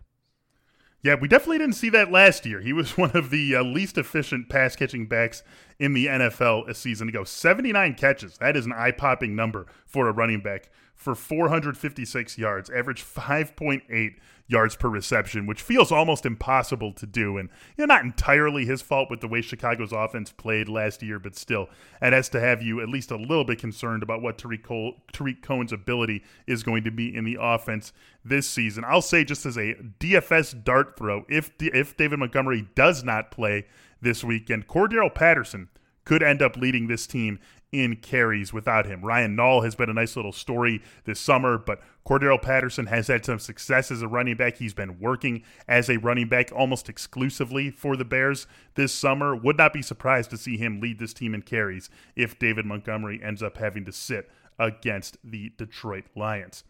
Yeah, 1.02 1.16
we 1.16 1.26
definitely 1.26 1.58
didn't 1.58 1.74
see 1.74 1.90
that 1.90 2.12
last 2.12 2.46
year. 2.46 2.60
He 2.60 2.72
was 2.72 2.96
one 2.96 3.10
of 3.14 3.30
the 3.30 3.56
uh, 3.56 3.62
least 3.62 3.98
efficient 3.98 4.48
pass 4.48 4.76
catching 4.76 5.06
backs 5.06 5.42
in 5.78 5.94
the 5.94 6.06
NFL 6.06 6.68
a 6.68 6.74
season 6.74 7.08
ago. 7.08 7.24
79 7.24 7.94
catches. 7.94 8.38
That 8.38 8.56
is 8.56 8.66
an 8.66 8.72
eye 8.72 8.92
popping 8.92 9.34
number 9.34 9.66
for 9.84 10.08
a 10.08 10.12
running 10.12 10.40
back 10.40 10.70
for 10.94 11.14
456 11.14 12.38
yards, 12.38 12.70
average 12.70 13.04
5.8 13.04 14.14
yards 14.46 14.76
per 14.76 14.88
reception, 14.88 15.46
which 15.46 15.62
feels 15.62 15.90
almost 15.90 16.26
impossible 16.26 16.92
to 16.92 17.06
do. 17.06 17.38
And 17.38 17.48
you 17.76 17.86
know, 17.86 17.94
not 17.94 18.04
entirely 18.04 18.66
his 18.66 18.82
fault 18.82 19.10
with 19.10 19.20
the 19.20 19.28
way 19.28 19.40
Chicago's 19.40 19.92
offense 19.92 20.30
played 20.30 20.68
last 20.68 21.02
year, 21.02 21.18
but 21.18 21.36
still, 21.36 21.68
it 22.00 22.12
has 22.12 22.28
to 22.30 22.40
have 22.40 22.62
you 22.62 22.80
at 22.80 22.88
least 22.88 23.10
a 23.10 23.16
little 23.16 23.44
bit 23.44 23.58
concerned 23.58 24.02
about 24.02 24.22
what 24.22 24.38
Tariq, 24.38 24.62
Cole, 24.62 24.94
Tarik 25.12 25.42
Cohen's 25.42 25.72
ability 25.72 26.22
is 26.46 26.62
going 26.62 26.84
to 26.84 26.90
be 26.90 27.14
in 27.14 27.24
the 27.24 27.38
offense 27.40 27.92
this 28.24 28.48
season. 28.48 28.84
I'll 28.86 29.02
say 29.02 29.24
just 29.24 29.46
as 29.46 29.56
a 29.56 29.74
DFS 30.00 30.62
dart 30.64 30.96
throw, 30.96 31.24
if 31.28 31.50
if 31.58 31.96
David 31.96 32.18
Montgomery 32.18 32.68
does 32.74 33.02
not 33.02 33.30
play 33.30 33.66
this 34.00 34.22
weekend, 34.22 34.68
Cordarrelle 34.68 35.14
Patterson 35.14 35.68
could 36.04 36.22
end 36.22 36.42
up 36.42 36.56
leading 36.56 36.86
this 36.86 37.06
team 37.06 37.38
in 37.72 37.96
carries 37.96 38.52
without 38.52 38.84
him. 38.84 39.02
Ryan 39.02 39.34
Nall 39.34 39.64
has 39.64 39.74
been 39.74 39.88
a 39.88 39.94
nice 39.94 40.14
little 40.14 40.32
story 40.32 40.82
this 41.04 41.18
summer, 41.18 41.56
but 41.56 41.80
Cordarrelle 42.06 42.42
Patterson 42.42 42.86
has 42.86 43.06
had 43.06 43.24
some 43.24 43.38
success 43.38 43.90
as 43.90 44.02
a 44.02 44.08
running 44.08 44.36
back. 44.36 44.58
He's 44.58 44.74
been 44.74 45.00
working 45.00 45.42
as 45.66 45.88
a 45.88 45.96
running 45.96 46.28
back 46.28 46.50
almost 46.54 46.90
exclusively 46.90 47.70
for 47.70 47.96
the 47.96 48.04
Bears 48.04 48.46
this 48.74 48.92
summer. 48.92 49.34
Would 49.34 49.56
not 49.56 49.72
be 49.72 49.80
surprised 49.80 50.28
to 50.30 50.36
see 50.36 50.58
him 50.58 50.80
lead 50.80 50.98
this 50.98 51.14
team 51.14 51.34
in 51.34 51.42
carries 51.42 51.88
if 52.14 52.38
David 52.38 52.66
Montgomery 52.66 53.22
ends 53.22 53.42
up 53.42 53.56
having 53.56 53.86
to 53.86 53.92
sit 53.92 54.30
against 54.58 55.16
the 55.24 55.52
Detroit 55.56 56.04
Lions. 56.14 56.64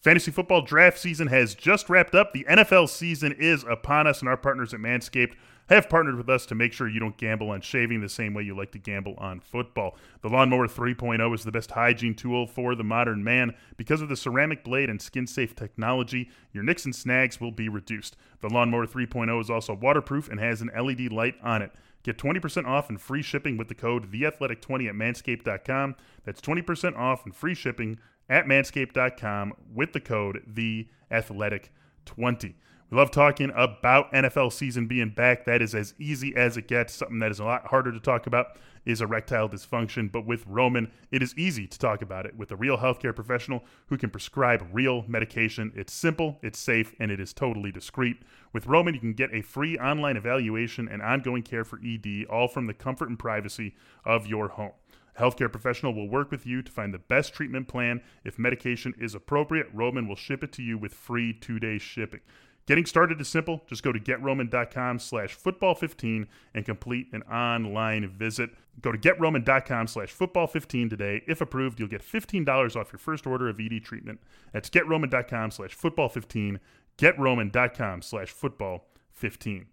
Fantasy 0.00 0.30
football 0.30 0.62
draft 0.62 0.96
season 0.96 1.26
has 1.26 1.56
just 1.56 1.90
wrapped 1.90 2.14
up. 2.14 2.32
The 2.32 2.46
NFL 2.48 2.88
season 2.88 3.32
is 3.32 3.64
upon 3.64 4.06
us, 4.06 4.20
and 4.20 4.28
our 4.28 4.36
partners 4.36 4.72
at 4.72 4.78
Manscaped 4.78 5.34
have 5.68 5.88
partnered 5.88 6.16
with 6.16 6.28
us 6.28 6.46
to 6.46 6.54
make 6.54 6.72
sure 6.72 6.88
you 6.88 7.00
don't 7.00 7.16
gamble 7.16 7.50
on 7.50 7.60
shaving 7.60 8.00
the 8.00 8.08
same 8.08 8.32
way 8.32 8.42
you 8.42 8.56
like 8.56 8.70
to 8.72 8.78
gamble 8.78 9.14
on 9.18 9.40
football. 9.40 9.96
The 10.22 10.28
Lawnmower 10.28 10.68
3.0 10.68 11.34
is 11.34 11.42
the 11.42 11.52
best 11.52 11.72
hygiene 11.72 12.14
tool 12.14 12.46
for 12.46 12.76
the 12.76 12.84
modern 12.84 13.24
man. 13.24 13.54
Because 13.76 14.00
of 14.00 14.08
the 14.08 14.16
ceramic 14.16 14.62
blade 14.64 14.88
and 14.88 15.02
skin 15.02 15.26
safe 15.26 15.54
technology, 15.54 16.30
your 16.52 16.62
nicks 16.62 16.84
and 16.84 16.94
snags 16.94 17.40
will 17.40 17.52
be 17.52 17.68
reduced. 17.68 18.16
The 18.40 18.48
Lawnmower 18.48 18.86
3.0 18.86 19.40
is 19.40 19.50
also 19.50 19.74
waterproof 19.74 20.28
and 20.30 20.38
has 20.38 20.62
an 20.62 20.70
LED 20.74 21.12
light 21.12 21.34
on 21.42 21.60
it. 21.60 21.72
Get 22.04 22.16
20% 22.16 22.66
off 22.66 22.88
and 22.88 23.00
free 23.00 23.22
shipping 23.22 23.56
with 23.56 23.68
the 23.68 23.74
code 23.74 24.12
THEATHLETIC20 24.12 24.88
at 24.88 24.94
manscaped.com. 24.94 25.96
That's 26.24 26.40
20% 26.40 26.96
off 26.96 27.24
and 27.26 27.34
free 27.34 27.54
shipping 27.54 27.98
at 28.28 28.46
manscaped.com 28.46 29.54
with 29.74 29.92
the 29.92 30.00
code 30.00 30.42
THEATHLETIC20. 30.52 32.54
We 32.90 32.96
love 32.96 33.10
talking 33.10 33.52
about 33.54 34.10
NFL 34.12 34.50
season 34.50 34.86
being 34.86 35.10
back. 35.10 35.44
That 35.44 35.60
is 35.60 35.74
as 35.74 35.92
easy 35.98 36.34
as 36.34 36.56
it 36.56 36.68
gets. 36.68 36.94
Something 36.94 37.18
that 37.18 37.30
is 37.30 37.38
a 37.38 37.44
lot 37.44 37.66
harder 37.66 37.92
to 37.92 38.00
talk 38.00 38.26
about 38.26 38.56
is 38.86 39.02
erectile 39.02 39.46
dysfunction. 39.46 40.10
But 40.10 40.24
with 40.24 40.46
Roman, 40.46 40.90
it 41.10 41.22
is 41.22 41.36
easy 41.36 41.66
to 41.66 41.78
talk 41.78 42.00
about 42.00 42.24
it 42.24 42.34
with 42.34 42.50
a 42.50 42.56
real 42.56 42.78
healthcare 42.78 43.14
professional 43.14 43.62
who 43.88 43.98
can 43.98 44.08
prescribe 44.08 44.66
real 44.72 45.04
medication. 45.06 45.70
It's 45.76 45.92
simple, 45.92 46.38
it's 46.42 46.58
safe, 46.58 46.94
and 46.98 47.10
it 47.10 47.20
is 47.20 47.34
totally 47.34 47.70
discreet. 47.70 48.22
With 48.54 48.66
Roman, 48.66 48.94
you 48.94 49.00
can 49.00 49.12
get 49.12 49.34
a 49.34 49.42
free 49.42 49.76
online 49.76 50.16
evaluation 50.16 50.88
and 50.88 51.02
ongoing 51.02 51.42
care 51.42 51.64
for 51.64 51.78
ED, 51.84 52.24
all 52.30 52.48
from 52.48 52.66
the 52.66 52.74
comfort 52.74 53.10
and 53.10 53.18
privacy 53.18 53.74
of 54.06 54.26
your 54.26 54.48
home. 54.48 54.72
Healthcare 55.18 55.50
professional 55.50 55.94
will 55.94 56.08
work 56.08 56.30
with 56.30 56.46
you 56.46 56.62
to 56.62 56.70
find 56.70 56.94
the 56.94 56.98
best 56.98 57.34
treatment 57.34 57.68
plan. 57.68 58.02
If 58.24 58.38
medication 58.38 58.94
is 58.98 59.14
appropriate, 59.14 59.66
Roman 59.72 60.06
will 60.06 60.16
ship 60.16 60.44
it 60.44 60.52
to 60.52 60.62
you 60.62 60.78
with 60.78 60.94
free 60.94 61.32
two-day 61.32 61.78
shipping. 61.78 62.20
Getting 62.66 62.84
started 62.84 63.18
is 63.18 63.28
simple. 63.28 63.62
Just 63.66 63.82
go 63.82 63.92
to 63.92 63.98
getroman.com 63.98 64.98
slash 64.98 65.34
football15 65.36 66.26
and 66.54 66.64
complete 66.66 67.06
an 67.12 67.22
online 67.22 68.08
visit. 68.10 68.50
Go 68.82 68.92
to 68.92 68.98
getroman.com 68.98 69.86
slash 69.86 70.14
football15 70.14 70.90
today. 70.90 71.22
If 71.26 71.40
approved, 71.40 71.80
you'll 71.80 71.88
get 71.88 72.02
$15 72.02 72.76
off 72.76 72.92
your 72.92 72.98
first 72.98 73.26
order 73.26 73.48
of 73.48 73.58
ED 73.58 73.82
treatment. 73.82 74.20
That's 74.52 74.68
getroman.com 74.68 75.50
slash 75.50 75.74
football15, 75.76 76.58
getroman.com 76.98 78.02
slash 78.02 78.34
football15. 78.34 79.64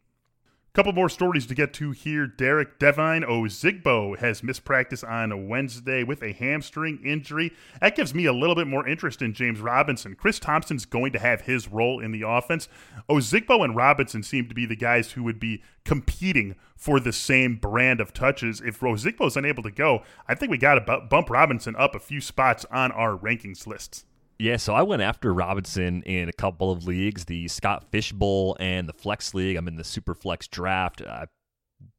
Couple 0.76 0.92
more 0.92 1.08
stories 1.08 1.46
to 1.46 1.56
get 1.56 1.72
to 1.76 1.92
here. 1.92 2.28
Derek 2.28 2.80
Devine 2.80 3.22
Ozigbo 3.22 4.18
has 4.20 4.44
missed 4.44 4.66
practice 4.66 5.06
on 5.06 5.48
Wednesday 5.48 6.04
with 6.04 6.22
a 6.22 6.34
hamstring 6.34 7.00
injury. 7.02 7.54
That 7.80 7.96
gives 7.96 8.14
me 8.14 8.26
a 8.26 8.34
little 8.34 8.56
bit 8.56 8.68
more 8.68 8.86
interest 8.86 9.22
in 9.22 9.34
James 9.34 9.62
Robinson. 9.62 10.16
Chris 10.16 10.38
Thompson's 10.38 10.86
going 10.86 11.14
to 11.14 11.20
have 11.20 11.44
his 11.44 11.70
role 11.70 12.02
in 12.02 12.12
the 12.12 12.24
offense. 12.28 12.68
Ozigbo 13.10 13.64
and 13.64 13.74
Robinson 13.74 14.22
seem 14.22 14.50
to 14.50 14.54
be 14.54 14.66
the 14.66 14.76
guys 14.76 15.14
who 15.14 15.24
would 15.24 15.40
be 15.40 15.64
competing 15.86 16.56
for 16.76 17.00
the 17.00 17.14
same 17.14 17.56
brand 17.56 18.02
of 18.02 18.12
touches. 18.12 18.60
If 18.60 18.82
Ozigbo's 18.82 19.38
unable 19.38 19.64
to 19.64 19.72
go, 19.72 20.04
I 20.28 20.36
think 20.36 20.52
we 20.52 20.58
got 20.58 20.76
to 20.76 21.08
bump 21.10 21.30
Robinson 21.30 21.78
up 21.78 21.96
a 21.96 22.00
few 22.00 22.20
spots 22.20 22.66
on 22.70 22.92
our 22.92 23.18
rankings 23.18 23.66
lists. 23.66 24.04
Yeah, 24.38 24.58
so 24.58 24.74
I 24.74 24.82
went 24.82 25.02
after 25.02 25.34
Robinson 25.34 26.04
in 26.04 26.28
a 26.28 26.34
couple 26.34 26.72
of 26.72 26.86
leagues, 26.86 27.26
the 27.26 27.48
Scott 27.48 27.86
Fish 27.90 28.12
Bowl 28.12 28.58
and 28.60 28.88
the 28.88 28.94
Flex 28.94 29.34
League. 29.34 29.56
I'm 29.56 29.68
in 29.68 29.78
the 29.78 29.84
Super 29.84 30.14
Flex 30.14 30.48
draft. 30.48 31.02
I 31.02 31.28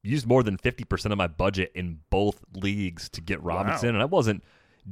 used 0.02 0.26
more 0.26 0.43
than 0.43 0.59
50% 0.59 1.12
of 1.12 1.19
my 1.19 1.26
budget 1.26 1.73
in 1.75 2.00
both 2.11 2.45
leagues 2.55 3.09
to 3.11 3.21
get 3.21 3.43
Robinson, 3.43 3.90
wow. 3.90 3.95
and 3.95 4.02
I 4.02 4.07
wasn't 4.07 4.45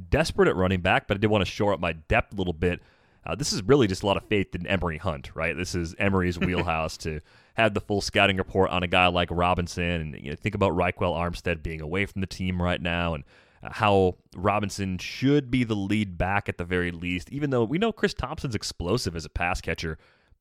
desperate 0.09 0.47
at 0.47 0.55
running 0.55 0.81
back, 0.81 1.07
but 1.07 1.17
I 1.17 1.19
did 1.19 1.27
want 1.27 1.45
to 1.45 1.51
shore 1.51 1.73
up 1.73 1.79
my 1.79 1.93
depth 1.93 2.33
a 2.33 2.37
little 2.37 2.53
bit. 2.53 2.81
Uh, 3.25 3.35
this 3.35 3.53
is 3.53 3.63
really 3.63 3.87
just 3.87 4.03
a 4.03 4.05
lot 4.05 4.17
of 4.17 4.23
faith 4.25 4.53
in 4.53 4.67
Emory 4.67 4.97
Hunt, 4.97 5.31
right? 5.35 5.55
This 5.55 5.73
is 5.73 5.95
Emory's 5.97 6.37
wheelhouse 6.39 6.97
to 6.97 7.21
have 7.55 7.73
the 7.73 7.81
full 7.81 8.01
scouting 8.01 8.37
report 8.37 8.69
on 8.69 8.83
a 8.83 8.87
guy 8.87 9.07
like 9.07 9.29
Robinson, 9.31 9.83
and 9.83 10.15
you 10.15 10.31
know, 10.31 10.35
think 10.35 10.55
about 10.55 10.73
Ryquell 10.73 11.15
Armstead 11.15 11.63
being 11.63 11.81
away 11.81 12.05
from 12.05 12.21
the 12.21 12.27
team 12.27 12.61
right 12.61 12.81
now, 12.81 13.13
and 13.13 13.23
how 13.71 14.15
Robinson 14.35 14.97
should 14.97 15.49
be 15.49 15.63
the 15.63 15.75
lead 15.75 16.17
back 16.17 16.49
at 16.49 16.57
the 16.57 16.65
very 16.65 16.91
least, 16.91 17.31
even 17.31 17.49
though 17.49 17.63
we 17.63 17.77
know 17.77 17.91
Chris 17.91 18.13
Thompson's 18.13 18.55
explosive 18.55 19.15
as 19.15 19.25
a 19.25 19.29
pass 19.29 19.61
catcher, 19.61 19.97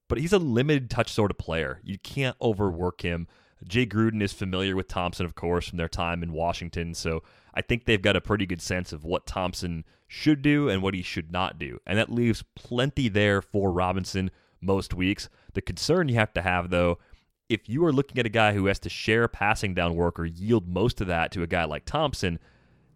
but 0.08 0.18
he's 0.18 0.32
a 0.32 0.38
limited 0.38 0.90
touch 0.90 1.12
sort 1.12 1.30
of 1.30 1.38
player. 1.38 1.80
You 1.82 1.98
can't 1.98 2.36
overwork 2.40 3.02
him. 3.02 3.26
Jay 3.66 3.86
Gruden 3.86 4.22
is 4.22 4.32
familiar 4.32 4.76
with 4.76 4.88
Thompson, 4.88 5.24
of 5.24 5.34
course, 5.34 5.68
from 5.68 5.78
their 5.78 5.88
time 5.88 6.22
in 6.22 6.32
Washington, 6.32 6.92
so 6.94 7.22
I 7.54 7.62
think 7.62 7.84
they've 7.84 8.02
got 8.02 8.16
a 8.16 8.20
pretty 8.20 8.46
good 8.46 8.60
sense 8.60 8.92
of 8.92 9.04
what 9.04 9.26
Thompson 9.26 9.84
should 10.06 10.42
do 10.42 10.68
and 10.68 10.82
what 10.82 10.94
he 10.94 11.02
should 11.02 11.32
not 11.32 11.58
do. 11.58 11.78
And 11.86 11.98
that 11.98 12.12
leaves 12.12 12.44
plenty 12.54 13.08
there 13.08 13.40
for 13.40 13.72
Robinson 13.72 14.30
most 14.60 14.92
weeks. 14.92 15.28
The 15.54 15.62
concern 15.62 16.08
you 16.08 16.16
have 16.16 16.34
to 16.34 16.42
have, 16.42 16.70
though, 16.70 16.98
if 17.48 17.68
you 17.68 17.84
are 17.84 17.92
looking 17.92 18.18
at 18.18 18.26
a 18.26 18.30
guy 18.30 18.52
who 18.52 18.66
has 18.66 18.78
to 18.80 18.88
share 18.88 19.28
passing 19.28 19.74
down 19.74 19.94
work 19.94 20.18
or 20.18 20.24
yield 20.24 20.68
most 20.68 21.00
of 21.00 21.06
that 21.06 21.30
to 21.32 21.42
a 21.42 21.46
guy 21.46 21.64
like 21.64 21.84
Thompson, 21.84 22.38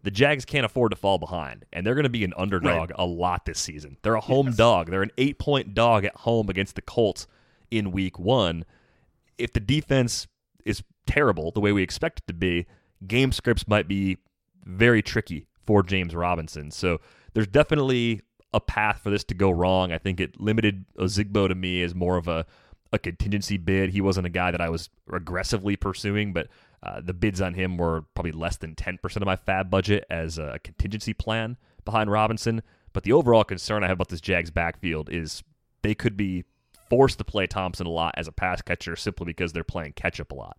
the 0.02 0.10
Jags 0.10 0.44
can't 0.44 0.64
afford 0.64 0.92
to 0.92 0.96
fall 0.96 1.18
behind, 1.18 1.64
and 1.72 1.86
they're 1.86 1.94
going 1.94 2.04
to 2.04 2.08
be 2.10 2.24
an 2.24 2.34
underdog 2.36 2.90
right. 2.90 2.98
a 2.98 3.04
lot 3.04 3.44
this 3.44 3.58
season. 3.58 3.96
They're 4.02 4.14
a 4.14 4.20
home 4.20 4.46
yes. 4.46 4.56
dog. 4.56 4.90
They're 4.90 5.02
an 5.02 5.10
eight 5.18 5.38
point 5.38 5.74
dog 5.74 6.04
at 6.04 6.14
home 6.16 6.48
against 6.48 6.76
the 6.76 6.82
Colts 6.82 7.26
in 7.70 7.90
week 7.90 8.18
one. 8.18 8.64
If 9.36 9.52
the 9.52 9.60
defense 9.60 10.26
is 10.64 10.82
terrible 11.06 11.50
the 11.50 11.60
way 11.60 11.72
we 11.72 11.82
expect 11.82 12.20
it 12.20 12.26
to 12.28 12.34
be, 12.34 12.66
game 13.06 13.32
scripts 13.32 13.66
might 13.66 13.88
be 13.88 14.18
very 14.64 15.02
tricky 15.02 15.46
for 15.66 15.82
James 15.82 16.14
Robinson. 16.14 16.70
So 16.70 17.00
there's 17.34 17.46
definitely 17.46 18.22
a 18.52 18.60
path 18.60 19.00
for 19.02 19.10
this 19.10 19.24
to 19.24 19.34
go 19.34 19.50
wrong. 19.50 19.92
I 19.92 19.98
think 19.98 20.20
it 20.20 20.40
limited 20.40 20.84
Ozigbo 20.98 21.48
to 21.48 21.54
me 21.54 21.82
as 21.82 21.94
more 21.94 22.16
of 22.16 22.28
a, 22.28 22.46
a 22.92 22.98
contingency 22.98 23.56
bid. 23.56 23.90
He 23.90 24.00
wasn't 24.00 24.26
a 24.26 24.30
guy 24.30 24.50
that 24.50 24.60
I 24.60 24.70
was 24.70 24.88
aggressively 25.12 25.76
pursuing, 25.76 26.32
but 26.32 26.48
uh, 26.82 27.00
the 27.00 27.14
bids 27.14 27.40
on 27.40 27.54
him 27.54 27.76
were 27.76 28.02
probably 28.14 28.32
less 28.32 28.56
than 28.56 28.74
10% 28.74 29.16
of 29.16 29.24
my 29.24 29.36
FAAB 29.36 29.70
budget 29.70 30.04
as 30.10 30.38
a 30.38 30.58
contingency 30.62 31.12
plan 31.12 31.56
behind 31.84 32.10
Robinson. 32.10 32.62
But 32.92 33.02
the 33.02 33.12
overall 33.12 33.44
concern 33.44 33.84
I 33.84 33.88
have 33.88 33.96
about 33.96 34.08
this 34.08 34.20
Jags 34.20 34.50
backfield 34.50 35.10
is 35.10 35.42
they 35.82 35.94
could 35.94 36.16
be 36.16 36.44
forced 36.88 37.18
to 37.18 37.24
play 37.24 37.46
Thompson 37.46 37.86
a 37.86 37.90
lot 37.90 38.14
as 38.16 38.28
a 38.28 38.32
pass 38.32 38.62
catcher 38.62 38.96
simply 38.96 39.26
because 39.26 39.52
they're 39.52 39.64
playing 39.64 39.92
catch 39.92 40.20
up 40.20 40.32
a 40.32 40.34
lot. 40.34 40.56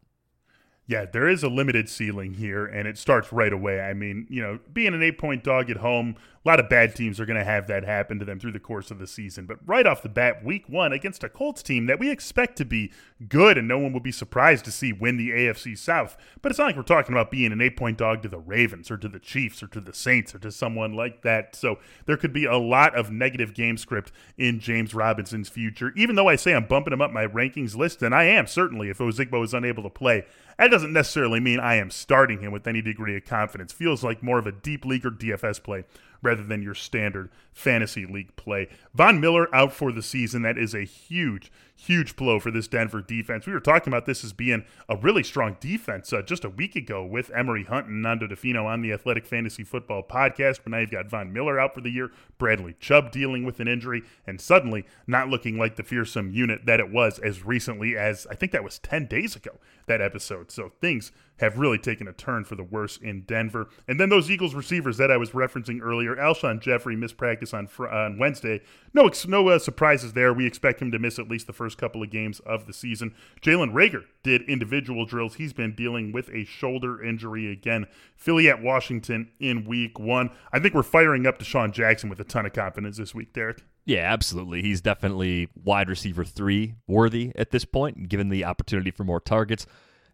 Yeah, 0.88 1.06
there 1.06 1.28
is 1.28 1.44
a 1.44 1.50
limited 1.50 1.88
ceiling 1.88 2.34
here, 2.34 2.66
and 2.66 2.88
it 2.88 2.98
starts 2.98 3.32
right 3.32 3.54
away. 3.54 3.80
I 3.80 3.94
mean, 3.94 4.26
you 4.28 4.42
know, 4.42 4.60
being 4.74 4.96
an 4.96 5.04
eight 5.04 5.20
point 5.20 5.44
dog 5.44 5.70
at 5.70 5.78
home, 5.78 6.16
a 6.46 6.48
lot 6.48 6.60
of 6.60 6.70
bad 6.70 6.96
teams 6.96 7.20
are 7.20 7.26
going 7.26 7.38
to 7.38 7.44
have 7.44 7.68
that 7.68 7.84
happen 7.84 8.18
to 8.18 8.26
them 8.26 8.40
through 8.40 8.54
the 8.54 8.60
course 8.60 8.92
of 8.92 9.00
the 9.00 9.08
season. 9.08 9.46
But 9.46 9.60
right 9.66 9.86
off 9.86 10.02
the 10.02 10.10
bat, 10.10 10.44
week 10.44 10.70
one 10.70 10.94
against 10.94 11.24
a 11.24 11.30
Colts 11.30 11.62
team 11.62 11.88
that 11.88 12.00
we 12.00 12.10
expect 12.10 12.58
to 12.58 12.66
be 12.66 12.94
good, 13.28 13.58
and 13.58 13.68
no 13.68 13.78
one 13.78 13.92
will 13.92 14.00
be 14.00 14.12
surprised 14.12 14.64
to 14.66 14.72
see 14.72 14.94
win 14.94 15.18
the 15.18 15.32
AFC 15.32 15.78
South. 15.78 16.16
But 16.42 16.52
it's 16.52 16.60
not 16.60 16.68
like 16.68 16.78
we're 16.78 16.84
talking 16.84 17.14
about 17.14 17.30
being 17.30 17.52
an 17.52 17.62
eight 17.62 17.76
point 17.76 17.98
dog 17.98 18.22
to 18.22 18.30
the 18.30 18.40
Ravens 18.40 18.90
or 18.90 18.98
to 18.98 19.10
the 19.10 19.20
Chiefs 19.20 19.62
or 19.62 19.68
to 19.68 19.82
the 19.82 19.94
Saints 19.94 20.34
or 20.34 20.40
to 20.40 20.52
someone 20.52 20.94
like 20.94 21.24
that. 21.24 21.56
So 21.56 21.80
there 22.06 22.18
could 22.18 22.32
be 22.32 22.46
a 22.46 22.58
lot 22.58 22.96
of 22.96 23.12
negative 23.12 23.54
game 23.54 23.78
script 23.78 24.14
in 24.38 24.62
James 24.62 24.94
Robinson's 24.94 25.50
future, 25.50 25.92
even 25.98 26.16
though 26.16 26.30
I 26.30 26.38
say 26.38 26.54
I'm 26.54 26.68
bumping 26.68 26.94
him 26.94 27.02
up 27.02 27.12
my 27.12 27.28
rankings 27.28 27.76
list, 27.76 28.02
and 28.02 28.16
I 28.16 28.24
am 28.24 28.48
certainly 28.48 28.90
if 28.90 29.00
Ozigbo 29.00 29.44
is 29.44 29.54
unable 29.54 29.84
to 29.84 29.90
play. 29.90 30.26
That 30.58 30.72
doesn't 30.72 30.92
necessarily 30.92 31.40
mean 31.40 31.60
I 31.60 31.76
am 31.76 31.90
starting 31.90 32.42
him 32.42 32.52
with 32.52 32.68
any 32.68 32.82
degree 32.82 33.16
of 33.16 33.24
confidence. 33.24 33.72
Feels 33.72 34.04
like 34.04 34.22
more 34.22 34.40
of 34.40 34.48
a 34.48 34.52
deep 34.52 34.84
league 34.86 35.06
or 35.06 35.12
DFS 35.12 35.64
play 35.64 35.86
rather 36.22 36.44
than 36.44 36.62
your 36.62 36.74
standard 36.74 37.30
fantasy 37.54 38.06
league 38.06 38.36
play. 38.36 38.68
Von 38.94 39.20
Miller 39.20 39.54
out 39.54 39.74
for 39.74 39.92
the 39.92 40.02
season. 40.02 40.42
That 40.42 40.58
is 40.58 40.74
a 40.74 40.84
huge, 40.84 41.52
huge 41.76 42.16
blow 42.16 42.40
for 42.40 42.52
this 42.52 42.68
Denver 42.68 43.02
defense. 43.02 43.46
We 43.46 43.54
were 43.54 43.60
talking 43.60 43.92
about 43.92 44.06
this 44.06 44.24
as 44.24 44.34
being 44.34 44.64
a 44.88 44.96
really 44.96 45.24
strong 45.24 45.58
defense 45.60 46.12
uh, 46.14 46.22
just 46.22 46.46
a 46.46 46.50
week 46.50 46.76
ago 46.76 47.06
with 47.06 47.32
Emory 47.32 47.66
Hunt 47.66 47.88
and 47.88 48.02
Nando 48.02 48.28
Di 48.28 48.36
Fino 48.36 48.66
on 48.66 48.82
the 48.82 48.94
Athletic 48.94 49.26
Fantasy 49.26 49.64
Football 49.64 50.04
podcast. 50.04 50.60
But 50.64 50.72
now 50.72 50.80
you've 50.80 50.92
got 50.92 51.10
Von 51.10 51.34
Miller 51.34 51.60
out 51.60 51.74
for 51.74 51.82
the 51.82 51.90
year, 51.90 52.12
Bradley 52.38 52.76
Chubb 52.80 53.12
dealing 53.12 53.46
with 53.46 53.60
an 53.60 53.68
injury, 53.68 54.04
and 54.26 54.40
suddenly 54.40 54.86
not 55.08 55.30
looking 55.30 55.58
like 55.58 55.76
the 55.76 55.84
fearsome 55.84 56.32
unit 56.32 56.66
that 56.66 56.80
it 56.80 56.92
was 56.92 57.20
as 57.20 57.46
recently 57.46 57.98
as 57.98 58.26
I 58.30 58.36
think 58.36 58.52
that 58.54 58.64
was 58.64 58.80
10 58.80 59.08
days 59.08 59.36
ago, 59.36 59.52
that 59.88 60.02
episode. 60.02 60.52
So 60.52 60.72
things 60.82 61.12
have 61.40 61.58
really 61.58 61.78
taken 61.78 62.08
a 62.08 62.14
turn 62.14 62.44
for 62.44 62.56
the 62.56 62.64
worse 62.64 62.98
in 62.98 63.22
Denver. 63.22 63.70
And 63.88 64.00
then 64.00 64.10
those 64.10 64.30
Eagles 64.30 64.54
receivers 64.54 64.98
that 64.98 65.12
I 65.12 65.18
was 65.18 65.32
referencing 65.32 65.82
earlier, 65.82 66.16
Alshon 66.16 66.62
Jeffery 66.62 66.96
missed 66.96 67.18
practice 67.18 67.54
on 67.54 67.68
on 67.80 68.18
Wednesday. 68.18 68.62
No, 68.94 69.10
no 69.28 69.50
uh, 69.50 69.60
surprises 69.60 70.14
there. 70.14 70.34
We 70.34 70.46
expect 70.46 70.82
him 70.82 70.92
to 70.92 71.00
miss 71.00 71.20
at 71.20 71.30
least 71.30 71.48
the 71.48 71.54
first 71.54 71.78
couple 71.78 72.04
of 72.04 72.10
games 72.10 72.40
of 72.42 72.68
the 72.68 72.74
season. 72.74 73.14
Jalen 73.42 73.74
Reagor 73.74 74.06
did 74.24 74.42
individual 74.44 75.06
drills. 75.06 75.36
He's 75.36 75.54
been 75.54 75.76
dealing 75.76 76.12
with 76.12 76.30
a 76.30 76.46
shoulder 76.46 77.04
injury 77.04 77.52
again. 77.52 77.86
Philly 78.16 78.50
at 78.50 78.62
Washington 78.62 79.30
in 79.40 79.66
Week 79.66 80.00
One. 80.00 80.32
I 80.52 80.60
think 80.60 80.74
we're 80.74 80.84
firing 80.84 81.26
up 81.26 81.40
DeSean 81.40 81.72
Jackson 81.72 82.10
with 82.10 82.20
a 82.20 82.24
ton 82.24 82.46
of 82.46 82.54
confidence 82.54 82.98
this 82.98 83.16
week, 83.16 83.34
Derek. 83.34 83.64
Yeah, 83.86 84.12
absolutely. 84.12 84.62
He's 84.62 84.82
definitely 84.82 85.50
wide 85.64 85.90
receiver 85.90 86.24
three 86.24 86.76
worthy 86.88 87.32
at 87.36 87.52
this 87.52 87.66
point, 87.66 88.08
given 88.10 88.30
the 88.30 88.46
opportunity 88.46 88.92
for 88.92 89.04
more 89.04 89.20
targets. 89.20 89.66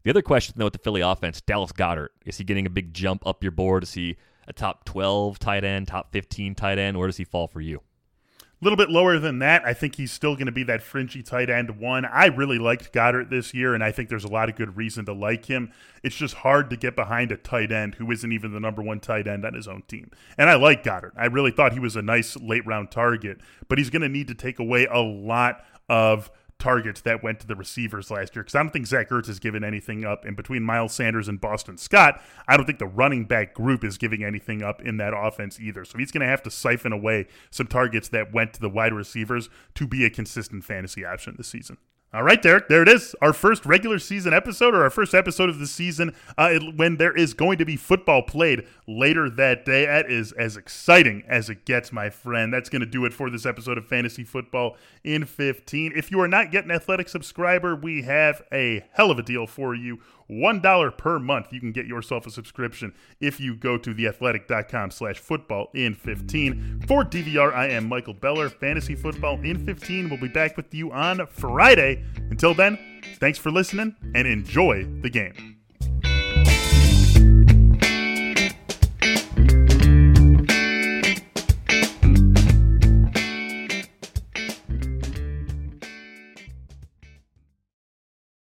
The 0.06 0.12
other 0.12 0.22
question, 0.22 0.54
though, 0.58 0.66
with 0.66 0.74
the 0.74 0.80
Philly 0.80 1.02
offense, 1.02 1.42
Dallas 1.42 1.72
Goedert, 1.72 2.10
is 2.28 2.38
he 2.38 2.44
getting 2.44 2.68
a 2.68 2.70
big 2.70 2.94
jump 2.94 3.26
up 3.26 3.42
your 3.42 3.52
board? 3.52 3.82
Is 3.82 3.94
he 3.94 4.18
a 4.48 4.54
top 4.54 4.86
12 4.86 5.40
tight 5.40 5.64
end, 5.64 5.88
top 5.88 6.12
15 6.12 6.54
tight 6.54 6.78
end? 6.78 7.00
Where 7.00 7.08
does 7.08 7.18
he 7.18 7.24
fall 7.24 7.48
for 7.48 7.60
you? 7.60 7.82
A 8.38 8.64
little 8.64 8.78
bit 8.78 8.92
lower 8.92 9.18
than 9.18 9.40
that. 9.40 9.66
I 9.66 9.74
think 9.74 9.96
he's 9.96 10.12
still 10.12 10.36
going 10.36 10.46
to 10.46 10.52
be 10.52 10.62
that 10.62 10.84
fringy 10.84 11.24
tight 11.24 11.50
end 11.50 11.80
one. 11.80 12.06
I 12.06 12.28
really 12.28 12.60
liked 12.60 12.94
Goedert 12.94 13.32
this 13.32 13.52
year, 13.56 13.74
and 13.74 13.84
I 13.84 13.92
think 13.92 14.10
there's 14.10 14.24
a 14.24 14.32
lot 14.32 14.48
of 14.48 14.56
good 14.56 14.78
reason 14.78 15.06
to 15.06 15.14
like 15.14 15.46
him. 15.46 15.72
It's 16.04 16.16
just 16.16 16.36
hard 16.36 16.70
to 16.70 16.78
get 16.78 16.96
behind 16.96 17.32
a 17.32 17.38
tight 17.38 17.72
end 17.72 17.96
who 17.96 18.12
isn't 18.12 18.32
even 18.32 18.54
the 18.54 18.60
number 18.60 18.84
one 18.84 19.00
tight 19.00 19.26
end 19.26 19.44
on 19.44 19.56
his 19.56 19.68
own 19.68 19.82
team. 19.88 20.12
And 20.38 20.52
I 20.52 20.54
like 20.54 20.84
Goedert. 20.84 21.14
I 21.18 21.26
really 21.26 21.52
thought 21.52 21.74
he 21.74 21.80
was 21.80 21.96
a 21.96 22.04
nice 22.04 22.38
late 22.38 22.66
round 22.68 22.92
target, 22.92 23.40
but 23.68 23.80
he's 23.80 23.90
going 23.90 24.04
to 24.04 24.10
need 24.10 24.28
to 24.28 24.36
take 24.36 24.60
away 24.60 24.86
a 24.86 25.00
lot 25.00 25.66
of 25.90 26.30
targets 26.58 27.02
that 27.02 27.22
went 27.22 27.40
to 27.42 27.48
the 27.48 27.56
receivers 27.56 28.10
last 28.10 28.36
year 28.36 28.44
because 28.44 28.56
I 28.56 28.64
don't 28.64 28.72
think 28.72 28.88
Zach 28.88 29.10
Ertz 29.10 29.28
has 29.28 29.40
given 29.40 29.64
anything 29.64 30.06
up. 30.06 30.26
And 30.26 30.36
between 30.36 30.64
Miles 30.64 30.94
Sanders 30.94 31.28
and 31.28 31.40
Boston 31.40 31.78
Scott, 31.78 32.22
I 32.48 32.58
don't 32.58 32.66
think 32.66 32.80
the 32.80 32.86
running 32.86 33.26
back 33.26 33.54
group 33.54 33.84
is 33.84 33.98
giving 33.98 34.24
anything 34.24 34.64
up 34.64 34.82
in 34.82 34.98
that 34.98 35.14
offense 35.16 35.60
either. 35.60 35.86
So 35.86 35.98
he's 35.98 36.12
going 36.12 36.22
to 36.22 36.28
have 36.28 36.44
to 36.44 36.52
siphon 36.52 36.94
away 36.94 37.28
some 37.52 37.68
targets 37.68 38.08
that 38.10 38.34
went 38.34 38.54
to 38.54 38.62
the 38.62 38.70
wide 38.70 38.94
receivers 38.94 39.50
to 39.76 39.88
be 39.88 40.06
a 40.06 40.10
consistent 40.10 40.64
fantasy 40.64 41.06
option 41.06 41.36
this 41.38 41.48
season. 41.48 41.78
All 42.16 42.24
right, 42.24 42.42
Derek, 42.42 42.70
there 42.70 42.82
it 42.82 42.88
is. 42.88 43.14
Our 43.22 43.34
first 43.34 43.66
regular 43.66 44.00
season 44.00 44.34
episode, 44.34 44.74
or 44.74 44.84
our 44.84 44.90
first 44.90 45.14
episode 45.14 45.50
of 45.50 45.60
the 45.60 45.68
season, 45.68 46.16
uh, 46.38 46.50
it, 46.54 46.78
when 46.78 46.96
there 46.96 47.12
is 47.12 47.34
going 47.34 47.58
to 47.58 47.66
be 47.66 47.76
football 47.76 48.22
played 48.22 48.66
later 48.88 49.30
that 49.30 49.66
day. 49.66 49.86
That 49.86 50.10
is 50.10 50.32
as 50.34 50.58
exciting 50.58 51.24
as 51.28 51.50
it 51.50 51.66
gets, 51.66 51.92
my 51.92 52.10
friend. 52.10 52.54
That's 52.54 52.70
going 52.70 52.82
to 52.82 52.86
do 52.86 53.06
it 53.06 53.14
for 53.14 53.30
this 53.30 53.46
episode 53.46 53.78
of 53.78 53.88
Fantasy 53.88 54.24
Football 54.24 54.78
in 55.04 55.26
15. 55.26 55.94
If 55.96 56.12
you 56.12 56.20
are 56.22 56.28
not 56.28 56.54
yet 56.54 56.66
an 56.66 56.72
athletic 56.72 57.10
subscriber, 57.10 57.76
we 57.76 58.04
have 58.04 58.42
a 58.52 58.86
hell 58.94 59.12
of 59.12 59.20
a 59.20 59.24
deal 59.24 59.48
for 59.48 59.76
you. 59.76 60.00
$1 60.30 60.98
per 60.98 61.20
month. 61.20 61.54
You 61.54 61.60
can 61.60 61.72
get 61.72 61.86
yourself 61.86 62.26
a 62.26 62.32
subscription 62.32 62.94
if 63.20 63.40
you 63.40 63.56
go 63.56 63.78
to 63.78 63.94
theathletic.com 63.94 64.92
slash 64.92 65.20
football 65.20 65.70
in 65.74 65.94
15. 65.94 66.84
For 66.88 67.04
DVR, 67.04 67.54
I 67.54 67.68
am 67.68 67.88
Michael 67.88 68.14
Beller. 68.14 68.50
Fantasy 68.50 68.96
Football 68.96 69.40
in 69.44 69.64
15 69.66 70.10
will 70.10 70.18
be 70.18 70.28
back 70.28 70.58
with 70.58 70.74
you 70.74 70.92
on 70.92 71.26
Friday. 71.28 72.04
Until 72.30 72.54
then, 72.54 72.80
thanks 73.20 73.38
for 73.38 73.52
listening 73.52 73.96
and 74.16 74.28
enjoy 74.28 74.86
the 75.02 75.10
game. 75.10 75.55